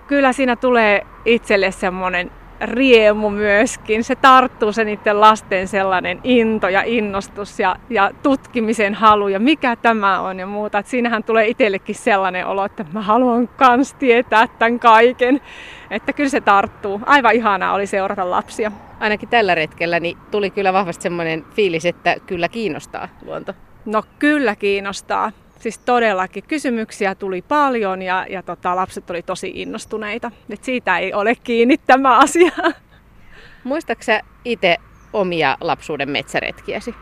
Kyllä 0.07 0.33
siinä 0.33 0.57
tulee 0.57 1.07
itselle 1.25 1.71
semmoinen 1.71 2.31
riemu 2.61 3.31
myöskin. 3.31 4.05
Se 4.05 4.15
tarttuu 4.15 4.73
se 4.73 4.85
niiden 4.85 5.21
lasten 5.21 5.69
sellainen 5.69 6.21
into 6.25 6.69
ja 6.69 6.83
innostus 6.87 7.59
ja, 7.59 7.77
ja 7.91 8.11
tutkimisen 8.23 8.95
halu 8.95 9.29
ja 9.29 9.41
mikä 9.41 9.77
tämä 9.77 10.21
on 10.21 10.39
ja 10.39 10.47
muuta. 10.47 10.79
Et 10.79 10.87
siinähän 10.87 11.25
tulee 11.25 11.49
itsellekin 11.49 11.95
sellainen 11.95 12.47
olo, 12.47 12.65
että 12.65 12.85
mä 12.93 13.03
haluan 13.03 13.49
kans 13.49 13.95
tietää 13.95 14.49
tämän 14.59 14.81
kaiken. 14.81 15.41
Että 15.91 16.13
kyllä 16.13 16.31
se 16.31 16.41
tarttuu. 16.41 17.01
Aivan 17.07 17.35
ihanaa 17.35 17.75
oli 17.75 17.87
seurata 17.87 18.31
lapsia. 18.31 18.73
Ainakin 19.01 19.29
tällä 19.29 19.55
retkellä 19.55 20.01
niin 20.01 20.19
tuli 20.31 20.51
kyllä 20.51 20.73
vahvasti 20.73 21.03
semmoinen 21.03 21.45
fiilis, 21.55 21.87
että 21.87 22.17
kyllä 22.27 22.49
kiinnostaa 22.49 23.09
luonto. 23.25 23.55
No 23.85 24.03
kyllä 24.19 24.57
kiinnostaa. 24.57 25.33
Siis 25.59 25.79
todellakin 25.79 26.45
kysymyksiä 26.49 27.15
tuli 27.15 27.43
paljon 27.43 28.03
ja, 28.03 28.27
ja 28.31 28.43
tota, 28.43 28.77
lapset 28.77 29.11
oli 29.11 29.23
tosi 29.23 29.53
innostuneita. 29.55 30.31
Et 30.51 30.65
siitä 30.65 30.99
ei 30.99 31.15
ole 31.15 31.35
kiinni 31.35 31.79
tämä 31.79 32.19
asia. 32.19 32.53
Muistatko 33.65 34.13
itse 34.45 34.77
omia 35.13 35.57
lapsuuden 35.61 36.11
metsäretkiäsi? 36.11 36.95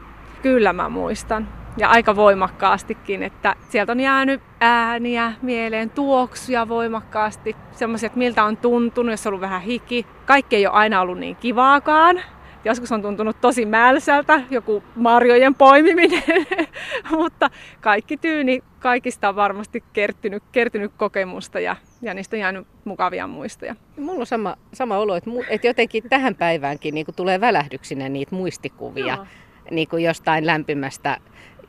Kyllä 0.43 0.73
mä 0.73 0.88
muistan. 0.88 1.49
Ja 1.77 1.88
aika 1.88 2.17
voimakkaastikin, 2.17 3.23
että 3.23 3.55
sieltä 3.69 3.93
on 3.93 4.01
jäänyt 4.01 4.41
ääniä 4.61 5.33
mieleen, 5.43 5.91
tuoksuja 5.91 6.69
voimakkaasti, 6.69 7.57
semmoisia, 7.73 8.07
että 8.07 8.19
miltä 8.19 8.45
on 8.45 8.57
tuntunut, 8.57 9.11
jos 9.11 9.27
on 9.27 9.31
ollut 9.31 9.41
vähän 9.41 9.62
hiki. 9.62 10.07
Kaikki 10.27 10.57
ei 10.57 10.67
ole 10.67 10.75
aina 10.75 11.01
ollut 11.01 11.19
niin 11.19 11.37
kivaakaan, 11.37 12.21
Joskus 12.64 12.92
on 12.92 13.03
tuntunut 13.03 13.37
tosi 13.40 13.66
mälsältä, 13.66 14.40
joku 14.51 14.83
marjojen 14.96 15.55
poimiminen, 15.55 16.22
mutta 17.18 17.51
kaikki 17.81 18.16
tyyni, 18.16 18.62
kaikista 18.79 19.29
on 19.29 19.37
varmasti 19.37 19.85
kertynyt, 19.92 20.42
kertynyt 20.53 20.92
kokemusta 20.96 21.61
ja, 21.61 21.77
ja 22.03 22.14
niistä 22.14 22.37
on 22.37 22.40
jäänyt 22.40 22.66
mukavia 22.85 23.27
muistoja. 23.27 23.77
Mulla 23.98 24.20
on 24.20 24.27
sama, 24.27 24.57
sama 24.72 24.98
olo, 24.98 25.16
että, 25.16 25.31
että 25.48 25.66
jotenkin 25.66 26.03
tähän 26.11 26.35
päiväänkin 26.35 26.94
niin 26.94 27.07
tulee 27.16 27.40
välähdyksinä 27.40 28.09
niitä 28.09 28.35
muistikuvia 28.35 29.27
niin 29.70 29.88
kuin 29.88 30.05
jostain 30.05 30.46
lämpimästä 30.46 31.18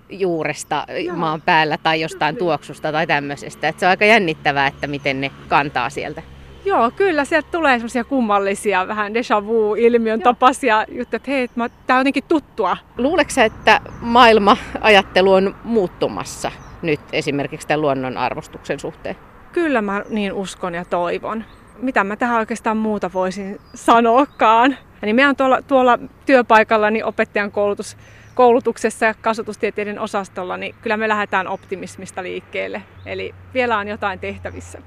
juuresta 0.09 0.85
Joo. 1.05 1.15
maan 1.15 1.41
päällä 1.41 1.77
tai 1.77 2.01
jostain 2.01 2.35
tuoksusta 2.35 2.91
tai 2.91 3.07
tämmöisestä. 3.07 3.67
Että 3.67 3.79
se 3.79 3.85
on 3.85 3.89
aika 3.89 4.05
jännittävää, 4.05 4.67
että 4.67 4.87
miten 4.87 5.21
ne 5.21 5.31
kantaa 5.47 5.89
sieltä. 5.89 6.21
Joo, 6.65 6.91
kyllä 6.91 7.25
sieltä 7.25 7.47
tulee 7.51 7.77
semmoisia 7.77 8.03
kummallisia, 8.03 8.87
vähän 8.87 9.11
déjà 9.11 9.45
vu-ilmiön 9.45 10.19
tapaisia 10.19 10.85
juttuja, 10.89 11.17
että 11.17 11.31
hei, 11.31 11.49
tämä 11.87 11.97
on 11.97 11.99
jotenkin 11.99 12.23
tuttua. 12.27 12.77
Luuleeko 12.97 13.31
että 13.45 13.81
maailma-ajattelu 14.01 15.33
on 15.33 15.55
muuttumassa 15.63 16.51
nyt 16.81 16.99
esimerkiksi 17.13 17.67
tämän 17.67 17.81
luonnon 17.81 18.17
arvostuksen 18.17 18.79
suhteen? 18.79 19.15
Kyllä 19.51 19.81
mä 19.81 20.03
niin 20.09 20.33
uskon 20.33 20.73
ja 20.73 20.85
toivon. 20.85 21.43
Mitä 21.77 22.03
mä 22.03 22.15
tähän 22.15 22.39
oikeastaan 22.39 22.77
muuta 22.77 23.09
voisin 23.13 23.59
sanoakaan. 23.75 24.77
Eli 25.03 25.13
meidän 25.13 25.35
tuolla, 25.35 25.61
tuolla 25.61 25.99
työpaikalla 26.25 26.89
niin 26.89 27.05
opettajan 27.05 27.51
koulutus, 27.51 27.97
koulutuksessa 28.35 29.05
ja 29.05 29.13
kasvatustieteiden 29.13 29.99
osastolla, 29.99 30.57
niin 30.57 30.75
kyllä 30.81 30.97
me 30.97 31.07
lähdetään 31.07 31.47
optimismista 31.47 32.23
liikkeelle. 32.23 32.83
Eli 33.05 33.35
vielä 33.53 33.77
on 33.77 33.87
jotain 33.87 34.19
tehtävissä. 34.19 34.81